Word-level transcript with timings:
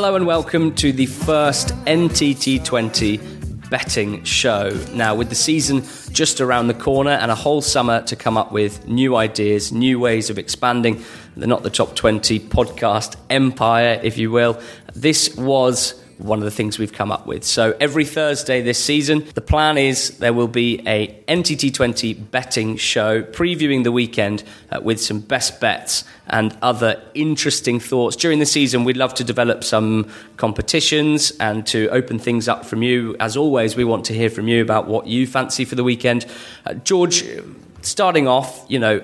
Hello 0.00 0.16
and 0.16 0.26
welcome 0.26 0.74
to 0.76 0.92
the 0.92 1.04
first 1.04 1.74
NTT20 1.84 3.68
betting 3.68 4.24
show. 4.24 4.70
Now, 4.94 5.14
with 5.14 5.28
the 5.28 5.34
season 5.34 5.82
just 6.10 6.40
around 6.40 6.68
the 6.68 6.74
corner 6.74 7.10
and 7.10 7.30
a 7.30 7.34
whole 7.34 7.60
summer 7.60 8.00
to 8.04 8.16
come 8.16 8.38
up 8.38 8.50
with 8.50 8.88
new 8.88 9.14
ideas, 9.14 9.72
new 9.72 10.00
ways 10.00 10.30
of 10.30 10.38
expanding 10.38 11.04
the 11.36 11.46
Not 11.46 11.64
the 11.64 11.68
Top 11.68 11.96
20 11.96 12.40
podcast 12.40 13.16
empire, 13.28 14.00
if 14.02 14.16
you 14.16 14.30
will, 14.30 14.58
this 14.94 15.36
was 15.36 15.99
one 16.20 16.38
of 16.38 16.44
the 16.44 16.50
things 16.50 16.78
we've 16.78 16.92
come 16.92 17.10
up 17.10 17.26
with. 17.26 17.44
So 17.44 17.76
every 17.80 18.04
Thursday 18.04 18.62
this 18.62 18.82
season, 18.82 19.26
the 19.34 19.40
plan 19.40 19.78
is 19.78 20.18
there 20.18 20.32
will 20.32 20.48
be 20.48 20.82
a 20.86 21.22
NTT20 21.28 22.30
betting 22.30 22.76
show 22.76 23.22
previewing 23.22 23.84
the 23.84 23.92
weekend 23.92 24.44
uh, 24.70 24.80
with 24.80 25.00
some 25.00 25.20
best 25.20 25.60
bets 25.60 26.04
and 26.26 26.56
other 26.62 27.02
interesting 27.14 27.80
thoughts. 27.80 28.16
During 28.16 28.38
the 28.38 28.46
season, 28.46 28.84
we'd 28.84 28.96
love 28.96 29.14
to 29.14 29.24
develop 29.24 29.64
some 29.64 30.10
competitions 30.36 31.32
and 31.40 31.66
to 31.68 31.88
open 31.88 32.18
things 32.18 32.48
up 32.48 32.64
from 32.64 32.82
you. 32.82 33.16
As 33.18 33.36
always, 33.36 33.76
we 33.76 33.84
want 33.84 34.04
to 34.06 34.14
hear 34.14 34.30
from 34.30 34.48
you 34.48 34.62
about 34.62 34.86
what 34.86 35.06
you 35.06 35.26
fancy 35.26 35.64
for 35.64 35.74
the 35.74 35.84
weekend. 35.84 36.26
Uh, 36.66 36.74
George, 36.74 37.24
starting 37.82 38.28
off, 38.28 38.64
you 38.68 38.78
know, 38.78 39.02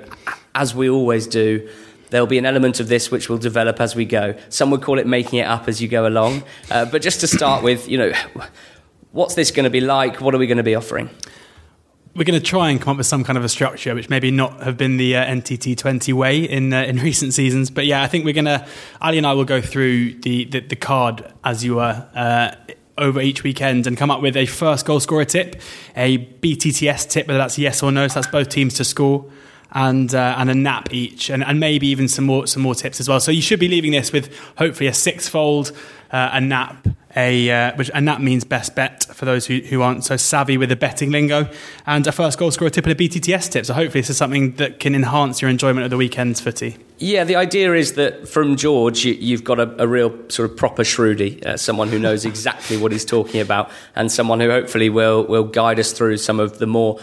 as 0.55 0.74
we 0.74 0.88
always 0.88 1.27
do, 1.27 1.69
There'll 2.10 2.27
be 2.27 2.38
an 2.38 2.46
element 2.46 2.80
of 2.80 2.88
this 2.88 3.10
which 3.10 3.28
will 3.28 3.38
develop 3.38 3.80
as 3.80 3.96
we 3.96 4.05
go. 4.05 4.37
Some 4.48 4.70
would 4.70 4.83
call 4.83 4.98
it 4.98 5.06
making 5.06 5.40
it 5.40 5.46
up 5.46 5.68
as 5.68 5.82
you 5.82 5.88
go 5.88 6.07
along. 6.07 6.45
Uh, 6.71 6.85
but 6.85 7.02
just 7.02 7.21
to 7.21 7.26
start 7.26 7.63
with, 7.63 7.88
you 7.88 7.98
know, 7.98 8.13
what's 9.13 9.35
this 9.35 9.51
going 9.51 9.65
to 9.65 9.71
be 9.71 9.80
like? 9.80 10.21
What 10.21 10.35
are 10.35 10.38
we 10.38 10.46
going 10.46 10.59
to 10.59 10.63
be 10.63 10.74
offering? 10.74 11.10
We're 12.15 12.24
going 12.24 12.40
to 12.40 12.46
try 12.46 12.71
and 12.71 12.80
come 12.80 12.93
up 12.93 12.96
with 12.96 13.07
some 13.07 13.24
kind 13.24 13.37
of 13.37 13.45
a 13.45 13.48
structure, 13.48 13.95
which 13.95 14.09
maybe 14.09 14.30
not 14.30 14.63
have 14.63 14.79
been 14.79 14.96
the 14.96 15.16
uh, 15.16 15.26
NTT 15.26 15.76
20 15.76 16.13
way 16.15 16.38
in 16.38 16.73
uh, 16.73 16.82
in 16.82 16.96
recent 17.02 17.35
seasons. 17.35 17.71
But 17.71 17.85
yeah, 17.87 18.02
I 18.02 18.07
think 18.07 18.24
we're 18.24 18.32
going 18.32 18.46
to, 18.46 18.66
Ali 19.02 19.18
and 19.18 19.26
I 19.26 19.35
will 19.35 19.45
go 19.45 19.60
through 19.60 20.15
the, 20.20 20.45
the, 20.45 20.60
the 20.60 20.76
card 20.76 21.32
as 21.45 21.65
you 21.65 21.76
were. 21.76 22.07
Uh, 22.15 22.54
over 22.98 23.20
each 23.20 23.43
weekend 23.43 23.87
and 23.87 23.96
come 23.96 24.10
up 24.10 24.23
with 24.23 24.38
a 24.38 24.46
first 24.46 24.87
goal 24.87 25.01
scorer 25.01 25.26
tip, 25.26 25.60
a 25.96 26.16
BTTS 26.16 27.09
tip, 27.10 27.29
whether 27.29 27.37
that's 27.37 27.59
yes 27.59 27.82
or 27.82 27.93
no, 27.93 28.09
so 28.09 28.15
that's 28.15 28.26
both 28.29 28.48
teams 28.48 28.73
to 28.74 28.85
score, 28.85 29.30
and 29.77 30.15
uh, 30.15 30.35
and 30.38 30.49
a 30.51 30.55
nap 30.55 30.88
each, 30.91 31.29
and, 31.29 31.45
and 31.45 31.60
maybe 31.60 31.87
even 31.87 32.09
some 32.09 32.24
more 32.24 32.46
some 32.46 32.63
more 32.63 32.74
tips 32.74 32.99
as 32.99 33.09
well. 33.09 33.21
So 33.21 33.30
you 33.30 33.43
should 33.43 33.60
be 33.60 33.69
leaving 33.69 33.93
this 33.93 34.10
with 34.10 34.35
hopefully 34.57 34.88
a 34.88 34.95
sixfold, 34.95 35.71
uh, 36.10 36.30
a 36.32 36.41
nap, 36.41 36.88
a 37.15 37.51
uh, 37.51 37.77
which 37.77 37.91
and 37.93 38.09
that 38.09 38.23
means 38.23 38.43
best 38.43 38.74
bet 38.74 39.04
for 39.04 39.27
those 39.27 39.47
who, 39.47 39.59
who 39.59 39.82
aren't 39.82 40.02
so 40.02 40.16
savvy 40.16 40.57
with 40.57 40.71
the 40.71 40.77
betting 40.77 41.10
lingo, 41.10 41.51
and 41.85 42.07
a 42.07 42.13
first 42.13 42.38
goal 42.38 42.51
scorer 42.51 42.71
tip 42.71 42.87
and 42.87 42.99
a 42.99 43.09
BTTS 43.09 43.51
tip. 43.51 43.66
So 43.66 43.74
hopefully 43.74 44.01
this 44.01 44.09
is 44.09 44.16
something 44.16 44.52
that 44.52 44.80
can 44.80 44.95
enhance 44.95 45.43
your 45.43 45.51
enjoyment 45.51 45.85
of 45.85 45.91
the 45.91 45.99
weekend's 45.99 46.41
footy. 46.41 46.79
Yeah, 46.99 47.25
the 47.25 47.37
idea 47.37 47.75
is 47.75 47.93
that 47.95 48.27
from 48.27 48.57
George, 48.57 49.05
you, 49.05 49.37
have 49.37 49.45
got 49.45 49.61
a, 49.61 49.83
a, 49.83 49.87
real 49.87 50.16
sort 50.30 50.51
of 50.51 50.57
proper 50.57 50.83
shrewdy, 50.83 51.45
uh, 51.45 51.59
someone 51.59 51.88
who 51.88 51.99
knows 51.99 52.25
exactly 52.25 52.79
what 52.79 52.91
he's 52.91 53.05
talking 53.05 53.43
about, 53.43 53.71
and 53.95 54.11
someone 54.11 54.41
who 54.41 54.49
hopefully 54.49 54.88
will 54.88 55.27
will 55.27 55.45
guide 55.45 55.79
us 55.79 55.93
through 55.93 56.16
some 56.16 56.41
of 56.41 56.59
the 56.59 56.66
more 56.66 56.99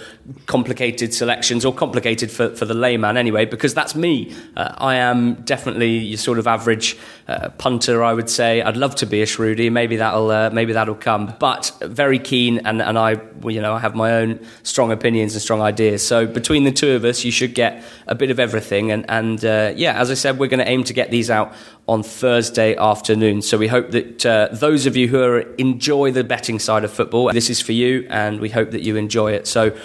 complicated 0.47 1.13
selections, 1.13 1.63
or 1.63 1.71
complicated 1.71 2.31
for, 2.31 2.55
for 2.55 2.65
the 2.65 2.73
layman 2.73 3.17
anyway, 3.17 3.45
because 3.45 3.75
that's 3.75 3.93
me. 3.93 4.35
Uh, 4.57 4.73
I 4.79 4.95
am 4.95 5.35
definitely 5.43 5.99
your 5.99 6.17
sort 6.17 6.39
of 6.39 6.47
average 6.47 6.97
uh, 7.27 7.49
punter, 7.49 8.03
I 8.03 8.13
would 8.13 8.31
say. 8.31 8.63
I'd 8.63 8.77
love 8.77 8.95
to 8.95 9.05
be 9.05 9.21
a 9.21 9.27
shrewdy. 9.27 9.71
Maybe 9.71 9.97
that'll 9.97 10.31
uh, 10.31 10.49
maybe 10.49 10.73
that'll 10.73 10.95
come, 10.95 11.35
but 11.39 11.71
very 11.83 12.17
keen, 12.17 12.65
and, 12.65 12.81
and 12.81 12.97
I 12.97 13.21
you 13.45 13.61
know 13.61 13.75
I 13.75 13.79
have 13.79 13.93
my 13.93 14.13
own 14.13 14.39
strong 14.63 14.91
opinions 14.91 15.33
and 15.33 15.41
strong 15.43 15.61
ideas. 15.61 16.01
So 16.01 16.25
between 16.25 16.63
the 16.63 16.71
two 16.71 16.93
of 16.93 17.05
us, 17.05 17.23
you 17.23 17.31
should 17.31 17.53
get 17.53 17.83
a 18.07 18.15
bit 18.15 18.31
of 18.31 18.39
everything, 18.39 18.89
and 18.89 19.05
and 19.07 19.45
uh, 19.45 19.73
yeah, 19.83 19.99
as 19.99 20.09
I 20.09 20.13
said, 20.13 20.39
we're 20.39 20.47
going 20.47 20.65
to 20.65 20.69
aim 20.69 20.85
to 20.85 20.93
get 20.93 21.11
these 21.11 21.29
out 21.29 21.53
on 21.87 22.03
Thursday 22.03 22.75
afternoon. 22.77 23.41
So 23.41 23.57
we 23.57 23.67
hope 23.67 23.91
that 23.91 24.25
uh, 24.25 24.47
those 24.51 24.85
of 24.85 24.95
you 24.95 25.09
who 25.09 25.21
are, 25.21 25.41
enjoy 25.57 26.11
the 26.11 26.23
betting 26.23 26.57
side 26.57 26.85
of 26.85 26.91
football, 26.91 27.31
this 27.33 27.49
is 27.49 27.59
for 27.59 27.73
you, 27.73 28.07
and 28.09 28.39
we 28.39 28.49
hope 28.49 28.71
that 28.71 28.81
you 28.81 28.95
enjoy 28.95 29.33
it. 29.33 29.45
So 29.45 29.75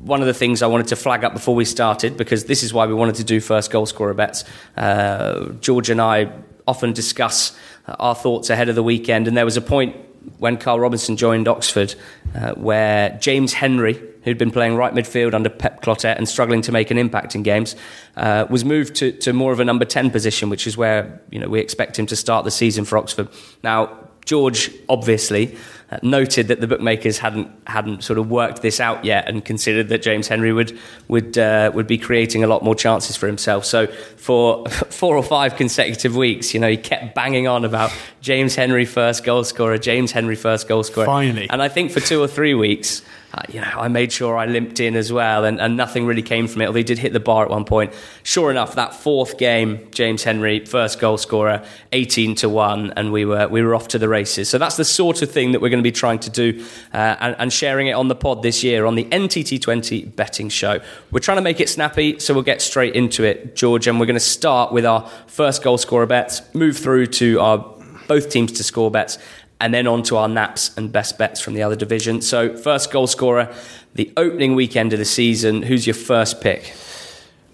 one 0.00 0.20
of 0.20 0.28
the 0.28 0.34
things 0.34 0.62
I 0.62 0.68
wanted 0.68 0.86
to 0.88 0.96
flag 0.96 1.24
up 1.24 1.32
before 1.32 1.56
we 1.56 1.64
started, 1.64 2.16
because 2.16 2.44
this 2.44 2.62
is 2.62 2.72
why 2.72 2.86
we 2.86 2.94
wanted 2.94 3.16
to 3.16 3.24
do 3.24 3.40
first 3.40 3.72
goal 3.72 3.86
scorer 3.86 4.14
bets. 4.14 4.44
Uh, 4.76 5.46
George 5.60 5.90
and 5.90 6.00
I 6.00 6.30
often 6.68 6.92
discuss 6.92 7.58
our 7.86 8.14
thoughts 8.14 8.50
ahead 8.50 8.68
of 8.68 8.76
the 8.76 8.82
weekend, 8.84 9.26
and 9.26 9.36
there 9.36 9.44
was 9.44 9.56
a 9.56 9.62
point 9.62 9.96
when 10.38 10.56
Karl 10.56 10.78
Robinson 10.78 11.16
joined 11.16 11.48
Oxford 11.48 11.94
uh, 12.34 12.52
where 12.54 13.18
James 13.20 13.54
Henry 13.54 14.00
who'd 14.28 14.38
been 14.38 14.50
playing 14.50 14.76
right 14.76 14.94
midfield 14.94 15.34
under 15.34 15.48
Pep 15.48 15.82
Clotet 15.82 16.16
and 16.16 16.28
struggling 16.28 16.62
to 16.62 16.72
make 16.72 16.90
an 16.90 16.98
impact 16.98 17.34
in 17.34 17.42
games, 17.42 17.74
uh, 18.16 18.46
was 18.48 18.64
moved 18.64 18.94
to, 18.96 19.12
to 19.12 19.32
more 19.32 19.52
of 19.52 19.60
a 19.60 19.64
number 19.64 19.84
10 19.84 20.10
position, 20.10 20.50
which 20.50 20.66
is 20.66 20.76
where 20.76 21.20
you 21.30 21.38
know, 21.38 21.48
we 21.48 21.60
expect 21.60 21.98
him 21.98 22.06
to 22.06 22.16
start 22.16 22.44
the 22.44 22.50
season 22.50 22.84
for 22.84 22.98
Oxford. 22.98 23.28
Now, 23.62 24.08
George 24.24 24.70
obviously 24.90 25.56
noted 26.02 26.48
that 26.48 26.60
the 26.60 26.66
bookmakers 26.66 27.18
hadn't 27.18 27.50
hadn't 27.66 28.04
sort 28.04 28.18
of 28.18 28.30
worked 28.30 28.62
this 28.62 28.78
out 28.78 29.04
yet 29.04 29.28
and 29.28 29.44
considered 29.44 29.88
that 29.88 30.02
James 30.02 30.28
Henry 30.28 30.52
would 30.52 30.78
would 31.08 31.38
uh, 31.38 31.70
would 31.74 31.86
be 31.86 31.96
creating 31.96 32.44
a 32.44 32.46
lot 32.46 32.62
more 32.62 32.74
chances 32.74 33.16
for 33.16 33.26
himself. 33.26 33.64
So 33.64 33.86
for 34.16 34.66
four 34.68 35.16
or 35.16 35.22
five 35.22 35.56
consecutive 35.56 36.14
weeks, 36.14 36.52
you 36.52 36.60
know, 36.60 36.68
he 36.68 36.76
kept 36.76 37.14
banging 37.14 37.48
on 37.48 37.64
about 37.64 37.90
James 38.20 38.54
Henry 38.54 38.84
first 38.84 39.24
goal 39.24 39.44
scorer, 39.44 39.78
James 39.78 40.12
Henry 40.12 40.36
first 40.36 40.68
goal 40.68 40.82
scorer. 40.82 41.06
Finally, 41.06 41.48
and 41.50 41.62
I 41.62 41.68
think 41.68 41.90
for 41.90 42.00
two 42.00 42.20
or 42.20 42.28
three 42.28 42.54
weeks 42.54 43.02
uh, 43.34 43.42
you 43.50 43.60
know, 43.60 43.66
I 43.66 43.88
made 43.88 44.10
sure 44.10 44.38
I 44.38 44.46
limped 44.46 44.80
in 44.80 44.96
as 44.96 45.12
well, 45.12 45.44
and, 45.44 45.60
and 45.60 45.76
nothing 45.76 46.06
really 46.06 46.22
came 46.22 46.48
from 46.48 46.62
it. 46.62 46.66
Although 46.66 46.78
he 46.78 46.84
did 46.84 46.98
hit 46.98 47.12
the 47.12 47.20
bar 47.20 47.44
at 47.44 47.50
one 47.50 47.66
point. 47.66 47.92
Sure 48.22 48.50
enough, 48.50 48.76
that 48.76 48.94
fourth 48.94 49.36
game, 49.36 49.86
James 49.90 50.24
Henry, 50.24 50.64
first 50.64 50.98
goal 50.98 51.18
scorer, 51.18 51.62
eighteen 51.92 52.34
to 52.36 52.48
one, 52.48 52.94
and 52.96 53.12
we 53.12 53.26
were 53.26 53.46
we 53.46 53.62
were 53.62 53.74
off 53.74 53.88
to 53.88 53.98
the 53.98 54.08
races. 54.08 54.48
So 54.48 54.56
that's 54.56 54.78
the 54.78 54.84
sort 54.84 55.20
of 55.20 55.30
thing 55.30 55.52
that 55.52 55.60
we're 55.60 55.68
going 55.68 55.77
to 55.78 55.82
be 55.82 55.92
trying 55.92 56.18
to 56.20 56.30
do, 56.30 56.64
uh, 56.92 57.16
and, 57.20 57.36
and, 57.38 57.52
sharing 57.52 57.86
it 57.86 57.92
on 57.92 58.08
the 58.08 58.14
pod 58.14 58.42
this 58.42 58.62
year 58.62 58.86
on 58.86 58.94
the 58.94 59.04
NTT20 59.04 60.14
betting 60.14 60.48
show. 60.48 60.80
We're 61.10 61.20
trying 61.20 61.38
to 61.38 61.42
make 61.42 61.60
it 61.60 61.68
snappy, 61.68 62.18
so 62.18 62.34
we'll 62.34 62.42
get 62.42 62.62
straight 62.62 62.94
into 62.94 63.24
it, 63.24 63.56
George, 63.56 63.86
and 63.86 63.98
we're 63.98 64.06
going 64.06 64.14
to 64.14 64.20
start 64.20 64.72
with 64.72 64.84
our 64.84 65.08
first 65.26 65.62
goal 65.62 65.78
scorer 65.78 66.06
bets, 66.06 66.42
move 66.54 66.76
through 66.76 67.06
to 67.06 67.40
our 67.40 67.58
both 68.06 68.30
teams 68.30 68.52
to 68.52 68.64
score 68.64 68.90
bets, 68.90 69.18
and 69.60 69.74
then 69.74 69.86
on 69.86 70.02
to 70.04 70.16
our 70.16 70.28
naps 70.28 70.76
and 70.76 70.92
best 70.92 71.18
bets 71.18 71.40
from 71.40 71.54
the 71.54 71.62
other 71.62 71.76
division. 71.76 72.20
So, 72.20 72.56
first 72.56 72.90
goal 72.90 73.06
scorer, 73.06 73.54
the 73.94 74.12
opening 74.16 74.54
weekend 74.54 74.92
of 74.92 74.98
the 74.98 75.04
season. 75.04 75.62
Who's 75.62 75.86
your 75.86 75.94
first 75.94 76.40
pick? 76.40 76.74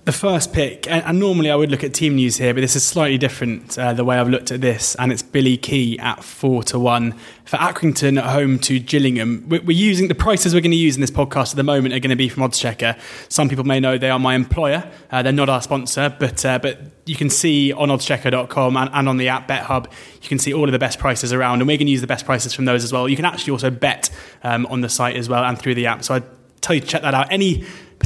The 0.05 0.13
first 0.13 0.53
pick, 0.53 0.87
and, 0.87 1.19
normally 1.19 1.51
I 1.51 1.57
would 1.57 1.71
look 1.71 1.83
at 1.83 1.95
team 1.95 2.17
news 2.17 2.37
here, 2.37 2.53
but 2.53 2.61
this 2.61 2.77
is 2.77 2.85
slightly 2.85 3.17
different 3.17 3.79
uh, 3.79 3.95
the 3.95 4.05
way 4.05 4.19
I've 4.19 4.29
looked 4.29 4.51
at 4.51 4.61
this, 4.61 4.95
and 4.97 5.11
it's 5.11 5.23
Billy 5.23 5.57
Kee 5.57 5.99
at 5.99 6.23
four 6.23 6.63
to 6.65 6.79
one 6.79 7.13
for 7.47 7.57
Accrington 7.57 8.19
at 8.19 8.27
home 8.27 8.59
to 8.61 8.79
Gillingham. 8.79 9.49
We're, 9.49 9.71
using 9.71 10.09
the 10.09 10.15
prices 10.15 10.53
we're 10.53 10.61
going 10.61 10.73
to 10.73 10.77
use 10.77 10.95
in 10.95 11.01
this 11.01 11.11
podcast 11.11 11.53
at 11.53 11.57
the 11.57 11.63
moment 11.63 11.95
are 11.95 12.01
going 12.01 12.11
to 12.11 12.17
be 12.17 12.29
from 12.29 12.43
Oddschecker. 12.43 13.01
Some 13.31 13.49
people 13.49 13.65
may 13.65 13.81
know 13.81 13.97
they 13.97 14.11
are 14.11 14.19
my 14.19 14.35
employer; 14.35 14.87
uh, 15.11 15.23
they're 15.23 15.33
not 15.33 15.49
our 15.49 15.63
sponsor, 15.63 16.15
but 16.19 16.45
uh, 16.45 16.59
but 16.59 16.81
you 17.07 17.17
can 17.17 17.31
see 17.31 17.73
on 17.73 17.89
oddschecker.com 17.89 18.77
and, 18.77 18.91
and 18.93 19.09
on 19.09 19.17
the 19.17 19.29
app 19.29 19.49
BetHub, 19.49 19.91
you 20.21 20.29
can 20.29 20.39
see 20.39 20.53
all 20.53 20.65
of 20.65 20.73
the 20.73 20.79
best 20.79 20.99
prices 20.99 21.33
around, 21.33 21.61
and 21.61 21.67
we're 21.67 21.79
going 21.79 21.87
to 21.87 21.93
use 21.93 22.03
the 22.03 22.07
best 22.07 22.27
prices 22.27 22.53
from 22.53 22.67
those 22.67 22.85
as 22.85 22.93
well. 22.93 23.09
You 23.09 23.17
can 23.17 23.25
actually 23.25 23.53
also 23.53 23.71
bet 23.71 24.11
um, 24.43 24.67
on 24.67 24.83
the 24.83 24.91
site 24.91 25.17
as 25.17 25.31
well 25.31 25.43
and 25.43 25.59
through 25.59 25.77
the 25.77 25.87
app. 25.87 26.05
So 26.05 26.17
I 26.17 26.23
tell 26.61 26.75
you 26.75 26.83
to 26.83 26.87
check 26.87 27.01
that 27.01 27.15
out. 27.15 27.29
Any 27.31 27.65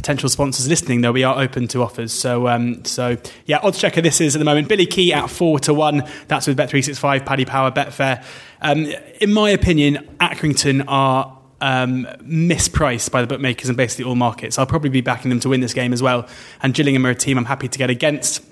potential 0.09 0.27
sponsors 0.27 0.67
listening, 0.67 1.01
though, 1.01 1.11
we 1.11 1.23
are 1.23 1.39
open 1.39 1.67
to 1.67 1.83
offers. 1.83 2.11
So, 2.11 2.47
um, 2.47 2.83
so 2.83 3.15
yeah, 3.45 3.59
odds 3.61 3.77
checker. 3.77 4.01
This 4.01 4.19
is 4.19 4.35
at 4.35 4.39
the 4.39 4.45
moment 4.45 4.67
Billy 4.67 4.87
Kee 4.87 5.13
at 5.13 5.29
four 5.29 5.59
to 5.59 5.71
one. 5.71 6.01
That's 6.27 6.47
with 6.47 6.57
Bet 6.57 6.67
three 6.67 6.81
six 6.81 6.97
five, 6.97 7.25
Paddy 7.25 7.45
Power, 7.45 7.69
Betfair. 7.69 8.25
Um, 8.59 8.87
in 9.21 9.31
my 9.31 9.51
opinion, 9.51 10.09
Accrington 10.19 10.83
are 10.87 11.37
um, 11.61 12.07
mispriced 12.23 13.11
by 13.11 13.21
the 13.21 13.27
bookmakers 13.27 13.69
and 13.69 13.77
basically 13.77 14.05
all 14.05 14.15
markets. 14.15 14.57
I'll 14.57 14.65
probably 14.65 14.89
be 14.89 15.01
backing 15.01 15.29
them 15.29 15.39
to 15.41 15.49
win 15.49 15.61
this 15.61 15.75
game 15.75 15.93
as 15.93 16.01
well. 16.01 16.27
And 16.63 16.73
Gillingham 16.73 17.05
are 17.05 17.11
a 17.11 17.15
team 17.15 17.37
I'm 17.37 17.45
happy 17.45 17.67
to 17.67 17.77
get 17.77 17.91
against. 17.91 18.43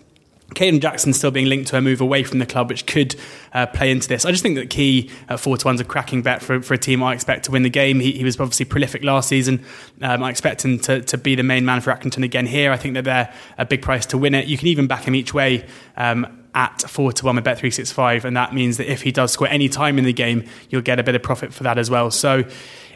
Kayden 0.55 0.81
Jackson 0.81 1.13
still 1.13 1.31
being 1.31 1.47
linked 1.47 1.67
to 1.69 1.77
a 1.77 1.81
move 1.81 1.99
away 1.99 2.23
from 2.23 2.39
the 2.39 2.45
club, 2.45 2.69
which 2.69 2.85
could 2.85 3.15
uh, 3.53 3.65
play 3.67 3.91
into 3.91 4.07
this. 4.07 4.25
I 4.25 4.31
just 4.31 4.41
think 4.41 4.55
that 4.55 4.69
Kee 4.69 5.11
at 5.27 5.39
four 5.39 5.57
to 5.57 5.67
one's 5.67 5.81
a 5.81 5.83
cracking 5.83 6.21
bet 6.21 6.41
for, 6.41 6.61
for 6.61 6.73
a 6.73 6.77
team 6.77 7.03
I 7.03 7.13
expect 7.13 7.45
to 7.45 7.51
win 7.51 7.63
the 7.63 7.69
game. 7.69 7.99
He, 7.99 8.13
he 8.13 8.23
was 8.23 8.39
obviously 8.39 8.65
prolific 8.65 9.03
last 9.03 9.27
season. 9.27 9.63
Um, 10.01 10.23
I 10.23 10.29
expect 10.29 10.63
him 10.63 10.79
to, 10.79 11.01
to 11.01 11.17
be 11.17 11.35
the 11.35 11.43
main 11.43 11.65
man 11.65 11.81
for 11.81 11.93
Accrington 11.93 12.23
again 12.23 12.45
here. 12.45 12.71
I 12.71 12.77
think 12.77 12.93
that 12.93 13.03
they're 13.03 13.33
a 13.57 13.65
big 13.65 13.81
price 13.81 14.05
to 14.07 14.17
win 14.17 14.33
it. 14.33 14.47
You 14.47 14.57
can 14.57 14.67
even 14.67 14.87
back 14.87 15.03
him 15.03 15.15
each 15.15 15.33
way. 15.33 15.65
Um, 15.95 16.43
at 16.55 16.81
4 16.89 17.11
to 17.11 17.25
1 17.25 17.35
with 17.35 17.45
Bet365, 17.45 18.23
and 18.23 18.35
that 18.35 18.51
means 18.51 18.77
that 18.77 18.91
if 18.91 19.03
he 19.03 19.11
does 19.11 19.31
score 19.31 19.47
any 19.47 19.69
time 19.69 19.99
in 19.99 20.05
the 20.05 20.13
game, 20.13 20.43
you'll 20.71 20.81
get 20.81 20.97
a 20.97 21.03
bit 21.03 21.13
of 21.13 21.21
profit 21.21 21.53
for 21.53 21.61
that 21.61 21.77
as 21.77 21.91
well. 21.91 22.09
So 22.09 22.45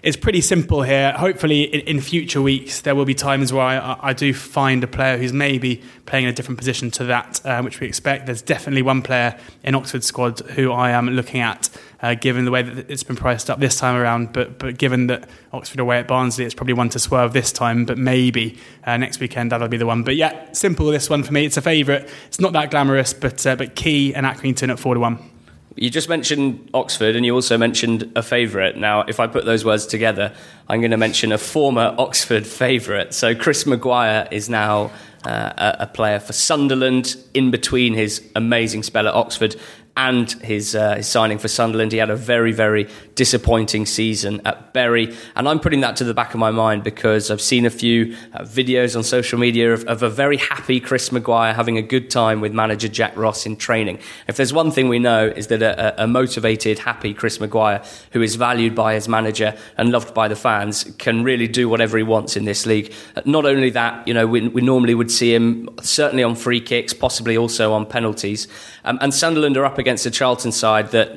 it's 0.03 0.17
pretty 0.17 0.41
simple 0.41 0.81
here. 0.81 1.11
Hopefully, 1.11 1.63
in, 1.63 1.81
in 1.81 2.01
future 2.01 2.41
weeks, 2.41 2.81
there 2.81 2.95
will 2.95 3.05
be 3.05 3.13
times 3.13 3.53
where 3.53 3.63
I, 3.63 3.97
I, 4.01 4.13
do 4.13 4.33
find 4.33 4.83
a 4.83 4.87
player 4.87 5.17
who's 5.17 5.31
maybe 5.31 5.81
playing 6.07 6.25
in 6.25 6.31
a 6.31 6.33
different 6.33 6.57
position 6.57 6.89
to 6.91 7.03
that, 7.05 7.45
uh, 7.45 7.61
which 7.61 7.79
we 7.79 7.87
expect. 7.87 8.25
There's 8.25 8.41
definitely 8.41 8.81
one 8.81 9.03
player 9.03 9.39
in 9.63 9.75
Oxford's 9.75 10.07
squad 10.07 10.39
who 10.39 10.71
I 10.71 10.89
am 10.89 11.09
looking 11.09 11.41
at, 11.41 11.69
uh, 12.01 12.15
given 12.15 12.45
the 12.45 12.51
way 12.51 12.63
that 12.63 12.89
it's 12.89 13.03
been 13.03 13.15
priced 13.15 13.51
up 13.51 13.59
this 13.59 13.77
time 13.77 13.95
around. 13.95 14.33
But 14.33 14.57
but 14.57 14.77
given 14.77 15.05
that 15.07 15.29
Oxford 15.53 15.79
away 15.79 15.99
at 15.99 16.07
Barnsley, 16.07 16.45
it's 16.45 16.55
probably 16.55 16.73
one 16.73 16.89
to 16.89 16.99
swerve 16.99 17.33
this 17.33 17.51
time. 17.51 17.85
But 17.85 17.99
maybe 17.99 18.57
uh, 18.83 18.97
next 18.97 19.19
weekend 19.19 19.51
that'll 19.51 19.67
be 19.67 19.77
the 19.77 19.85
one. 19.85 20.01
But 20.01 20.15
yeah, 20.15 20.51
simple 20.53 20.87
this 20.87 21.11
one 21.11 21.21
for 21.21 21.31
me. 21.31 21.45
It's 21.45 21.57
a 21.57 21.61
favourite. 21.61 22.09
It's 22.27 22.39
not 22.39 22.53
that 22.53 22.71
glamorous, 22.71 23.13
but 23.13 23.45
uh, 23.45 23.55
but 23.55 23.75
Kee 23.75 24.15
and 24.15 24.25
Accrington 24.25 24.71
at 24.71 24.79
four 24.79 24.95
to 24.95 24.99
one 24.99 25.30
You 25.75 25.89
just 25.89 26.09
mentioned 26.09 26.69
Oxford 26.73 27.15
and 27.15 27.25
you 27.25 27.33
also 27.33 27.57
mentioned 27.57 28.11
a 28.15 28.21
favourite. 28.21 28.75
Now, 28.75 29.01
if 29.01 29.21
I 29.21 29.27
put 29.27 29.45
those 29.45 29.63
words 29.63 29.85
together, 29.85 30.33
I'm 30.67 30.81
going 30.81 30.91
to 30.91 30.97
mention 30.97 31.31
a 31.31 31.37
former 31.37 31.95
Oxford 31.97 32.45
favourite. 32.45 33.13
So, 33.13 33.33
Chris 33.35 33.65
Maguire 33.65 34.27
is 34.31 34.49
now 34.49 34.91
uh, 35.25 35.75
a 35.79 35.87
player 35.87 36.19
for 36.19 36.33
Sunderland 36.33 37.15
in 37.33 37.51
between 37.51 37.93
his 37.93 38.21
amazing 38.35 38.83
spell 38.83 39.07
at 39.07 39.13
Oxford 39.13 39.55
and 39.97 40.31
his, 40.41 40.73
uh, 40.73 40.95
his 40.95 41.07
signing 41.07 41.37
for 41.37 41.49
Sunderland. 41.49 41.91
He 41.91 41.97
had 41.97 42.09
a 42.09 42.15
very, 42.15 42.53
very 42.53 42.87
disappointing 43.15 43.85
season 43.85 44.41
at 44.45 44.73
Bury. 44.73 45.13
And 45.35 45.49
I'm 45.49 45.59
putting 45.59 45.81
that 45.81 45.97
to 45.97 46.05
the 46.05 46.13
back 46.13 46.33
of 46.33 46.39
my 46.39 46.51
mind 46.51 46.83
because 46.83 47.29
I've 47.29 47.41
seen 47.41 47.65
a 47.65 47.69
few 47.69 48.15
uh, 48.33 48.43
videos 48.43 48.95
on 48.95 49.03
social 49.03 49.37
media 49.37 49.73
of, 49.73 49.83
of, 49.85 50.01
a 50.01 50.09
very 50.09 50.37
happy 50.37 50.79
Chris 50.79 51.11
Maguire 51.11 51.53
having 51.53 51.77
a 51.77 51.81
good 51.81 52.09
time 52.09 52.39
with 52.39 52.53
manager 52.53 52.87
Jack 52.87 53.15
Ross 53.17 53.45
in 53.45 53.57
training. 53.57 53.99
If 54.27 54.37
there's 54.37 54.53
one 54.53 54.71
thing 54.71 54.87
we 54.87 54.99
know 54.99 55.27
is 55.27 55.47
that 55.47 55.61
a, 55.61 56.03
a 56.03 56.07
motivated, 56.07 56.79
happy 56.79 57.13
Chris 57.13 57.39
Maguire, 57.39 57.83
who 58.11 58.21
is 58.21 58.35
valued 58.35 58.73
by 58.73 58.93
his 58.93 59.09
manager 59.09 59.57
and 59.77 59.91
loved 59.91 60.13
by 60.13 60.27
the 60.27 60.35
fans, 60.35 60.85
can 60.99 61.23
really 61.23 61.47
do 61.47 61.67
whatever 61.67 61.97
he 61.97 62.03
wants 62.03 62.37
in 62.37 62.45
this 62.45 62.65
league. 62.65 62.93
Not 63.25 63.45
only 63.45 63.69
that, 63.71 64.07
you 64.07 64.13
know, 64.13 64.25
we, 64.25 64.47
we 64.47 64.61
normally 64.61 64.95
would 64.95 65.11
see 65.11 65.33
him 65.33 65.69
certainly 65.81 66.23
on 66.23 66.35
free 66.35 66.61
kicks, 66.61 66.93
possibly 66.93 67.35
also 67.35 67.73
on 67.73 67.85
penalties. 67.85 68.47
Um, 68.85 68.97
and 69.01 69.13
Sunderland 69.13 69.57
are 69.57 69.65
up 69.65 69.77
against 69.81 70.05
the 70.05 70.11
Charlton 70.11 70.53
side 70.53 70.91
that, 70.91 71.09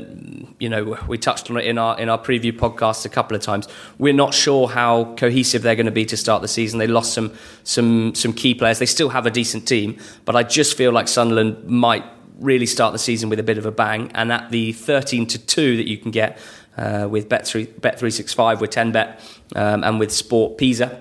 you 0.59 0.69
know, 0.69 0.99
we 1.07 1.19
touched 1.19 1.51
on 1.51 1.57
it 1.57 1.65
in 1.65 1.79
our 1.79 1.97
in 2.01 2.09
our 2.09 2.19
preview 2.19 2.51
podcast 2.51 3.07
a 3.07 3.09
couple 3.09 3.37
of 3.37 3.43
times. 3.43 3.69
We're 3.99 4.13
not 4.13 4.35
sure 4.35 4.69
how 4.69 5.15
cohesive 5.15 5.63
they're 5.63 5.77
going 5.77 5.87
to 5.87 5.93
be 5.93 6.07
to 6.07 6.17
start 6.17 6.43
the 6.43 6.49
season. 6.49 6.81
They 6.81 6.89
lost 6.89 7.13
some 7.13 7.33
some 7.63 8.15
some 8.15 8.33
key 8.33 8.55
players. 8.55 8.79
They 8.79 8.87
still 8.87 9.11
have 9.11 9.27
a 9.27 9.31
decent 9.31 9.69
team, 9.69 9.99
but 10.25 10.35
I 10.35 10.43
just 10.43 10.77
feel 10.77 10.91
like 10.91 11.07
Sunderland 11.07 11.69
might 11.69 12.05
really 12.41 12.67
start 12.67 12.93
the 12.93 12.99
season 12.99 13.29
with 13.31 13.39
a 13.39 13.45
bit 13.45 13.59
of 13.59 13.67
a 13.67 13.71
bang. 13.71 14.11
And 14.15 14.33
at 14.33 14.51
the 14.51 14.73
thirteen 14.73 15.27
to 15.29 15.39
two 15.39 15.77
that 15.77 15.89
you 15.89 15.99
can 15.99 16.11
get 16.11 16.39
uh, 16.77 17.07
with 17.09 17.29
Bet 17.29 17.47
three 17.47 17.67
Bet 17.67 17.99
three 17.99 18.11
six 18.11 18.35
five 18.35 18.61
with 18.61 18.71
ten 18.71 18.91
bet 18.91 19.21
um, 19.55 19.85
and 19.85 20.01
with 20.01 20.11
SportPesa. 20.11 21.01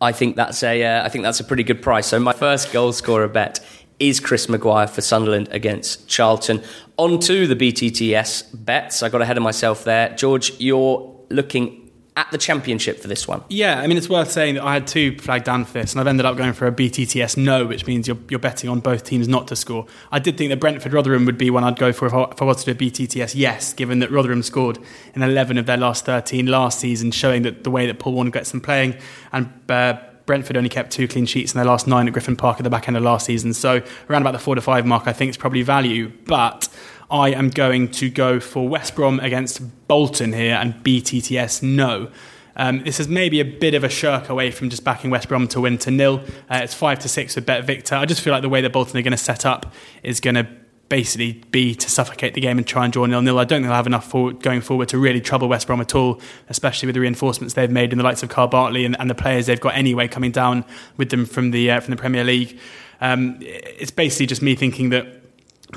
I 0.00 0.12
think 0.12 0.36
that's 0.36 0.62
a 0.62 0.84
uh, 0.84 1.04
I 1.04 1.08
think 1.08 1.24
that's 1.24 1.40
a 1.40 1.44
pretty 1.44 1.64
good 1.64 1.82
price. 1.82 2.06
So 2.06 2.20
my 2.20 2.32
first 2.32 2.72
goal 2.72 2.92
scorer 2.92 3.26
bet 3.28 3.58
is 4.00 4.20
Chris 4.20 4.48
Maguire 4.48 4.86
for 4.86 5.00
Sunderland 5.00 5.48
against 5.50 6.08
Charlton. 6.08 6.62
On 6.96 7.18
to 7.20 7.46
the 7.46 7.56
BTTS 7.56 8.64
bets. 8.64 9.02
I 9.02 9.08
got 9.08 9.22
ahead 9.22 9.36
of 9.36 9.42
myself 9.42 9.84
there. 9.84 10.14
George, 10.16 10.58
you're 10.58 11.14
looking 11.30 11.88
at 12.18 12.28
the 12.32 12.38
championship 12.38 12.98
for 12.98 13.06
this 13.06 13.28
one. 13.28 13.44
Yeah, 13.48 13.78
I 13.78 13.86
mean, 13.86 13.96
it's 13.96 14.08
worth 14.08 14.32
saying 14.32 14.56
that 14.56 14.64
I 14.64 14.74
had 14.74 14.88
two 14.88 15.16
flagged 15.18 15.44
down 15.44 15.64
for 15.64 15.74
this, 15.74 15.92
and 15.92 16.00
I've 16.00 16.08
ended 16.08 16.26
up 16.26 16.36
going 16.36 16.52
for 16.52 16.66
a 16.66 16.72
BTTS 16.72 17.36
no, 17.36 17.64
which 17.64 17.86
means 17.86 18.08
you're, 18.08 18.18
you're 18.28 18.40
betting 18.40 18.68
on 18.68 18.80
both 18.80 19.04
teams 19.04 19.28
not 19.28 19.46
to 19.48 19.56
score. 19.56 19.86
I 20.10 20.18
did 20.18 20.36
think 20.36 20.50
that 20.50 20.58
Brentford 20.58 20.92
Rotherham 20.92 21.26
would 21.26 21.38
be 21.38 21.48
one 21.48 21.62
I'd 21.62 21.78
go 21.78 21.92
for 21.92 22.06
if 22.06 22.14
I, 22.14 22.24
if 22.24 22.42
I 22.42 22.44
was 22.44 22.64
to 22.64 22.74
do 22.74 22.86
a 22.86 22.90
BTTS 22.90 23.36
yes, 23.36 23.72
given 23.72 24.00
that 24.00 24.10
Rotherham 24.10 24.42
scored 24.42 24.80
in 25.14 25.22
11 25.22 25.58
of 25.58 25.66
their 25.66 25.76
last 25.76 26.06
13 26.06 26.46
last 26.46 26.80
season, 26.80 27.12
showing 27.12 27.42
that 27.42 27.62
the 27.62 27.70
way 27.70 27.86
that 27.86 28.00
Paul 28.00 28.14
Warne 28.14 28.30
gets 28.30 28.50
them 28.50 28.62
playing, 28.62 28.96
and 29.32 29.52
uh, 29.68 30.00
Brentford 30.28 30.56
only 30.56 30.68
kept 30.68 30.92
two 30.92 31.08
clean 31.08 31.26
sheets 31.26 31.52
in 31.52 31.58
their 31.58 31.64
last 31.64 31.88
nine 31.88 32.06
at 32.06 32.12
Griffin 32.12 32.36
Park 32.36 32.58
at 32.58 32.62
the 32.62 32.70
back 32.70 32.86
end 32.86 32.96
of 32.96 33.02
last 33.02 33.26
season. 33.26 33.52
So 33.54 33.82
around 34.08 34.22
about 34.22 34.32
the 34.32 34.38
four 34.38 34.54
to 34.54 34.60
five 34.60 34.86
mark, 34.86 35.08
I 35.08 35.12
think 35.12 35.30
it's 35.30 35.38
probably 35.38 35.62
value. 35.62 36.12
But 36.26 36.68
I 37.10 37.30
am 37.30 37.48
going 37.48 37.90
to 37.92 38.10
go 38.10 38.38
for 38.38 38.68
West 38.68 38.94
Brom 38.94 39.18
against 39.20 39.88
Bolton 39.88 40.34
here 40.34 40.54
and 40.54 40.74
BTTS 40.84 41.62
no. 41.62 42.10
Um, 42.54 42.84
this 42.84 43.00
is 43.00 43.08
maybe 43.08 43.40
a 43.40 43.44
bit 43.44 43.74
of 43.74 43.84
a 43.84 43.88
shirk 43.88 44.28
away 44.28 44.50
from 44.50 44.68
just 44.68 44.84
backing 44.84 45.10
West 45.10 45.28
Brom 45.28 45.48
to 45.48 45.60
win 45.60 45.78
to 45.78 45.90
nil. 45.90 46.20
Uh, 46.50 46.60
it's 46.62 46.74
five 46.74 46.98
to 47.00 47.08
six 47.08 47.34
with 47.34 47.46
Bet 47.46 47.64
Victor. 47.64 47.94
I 47.94 48.04
just 48.04 48.20
feel 48.20 48.32
like 48.32 48.42
the 48.42 48.48
way 48.48 48.60
that 48.60 48.72
Bolton 48.72 48.98
are 48.98 49.02
going 49.02 49.12
to 49.12 49.16
set 49.16 49.46
up 49.46 49.72
is 50.02 50.20
going 50.20 50.34
to 50.34 50.46
basically 50.88 51.32
be 51.50 51.74
to 51.74 51.90
suffocate 51.90 52.34
the 52.34 52.40
game 52.40 52.58
and 52.58 52.66
try 52.66 52.84
and 52.84 52.92
draw 52.92 53.06
nil 53.06 53.22
nil. 53.22 53.38
I 53.38 53.44
don't 53.44 53.58
think 53.58 53.66
they'll 53.66 53.74
have 53.74 53.86
enough 53.86 54.10
going 54.12 54.60
forward 54.60 54.88
to 54.88 54.98
really 54.98 55.20
trouble 55.20 55.48
West 55.48 55.66
Brom 55.66 55.80
at 55.80 55.94
all, 55.94 56.20
especially 56.48 56.86
with 56.86 56.94
the 56.94 57.00
reinforcements 57.00 57.54
they've 57.54 57.70
made 57.70 57.92
in 57.92 57.98
the 57.98 58.04
likes 58.04 58.22
of 58.22 58.28
Kyle 58.28 58.48
Bartley 58.48 58.84
and, 58.84 58.98
and 58.98 59.10
the 59.10 59.14
players 59.14 59.46
they've 59.46 59.60
got 59.60 59.74
anyway 59.74 60.08
coming 60.08 60.30
down 60.30 60.64
with 60.96 61.10
them 61.10 61.26
from 61.26 61.50
the 61.50 61.70
uh, 61.70 61.80
from 61.80 61.92
the 61.92 62.00
Premier 62.00 62.24
League. 62.24 62.58
Um, 63.00 63.38
it's 63.40 63.90
basically 63.90 64.26
just 64.26 64.42
me 64.42 64.54
thinking 64.54 64.90
that. 64.90 65.14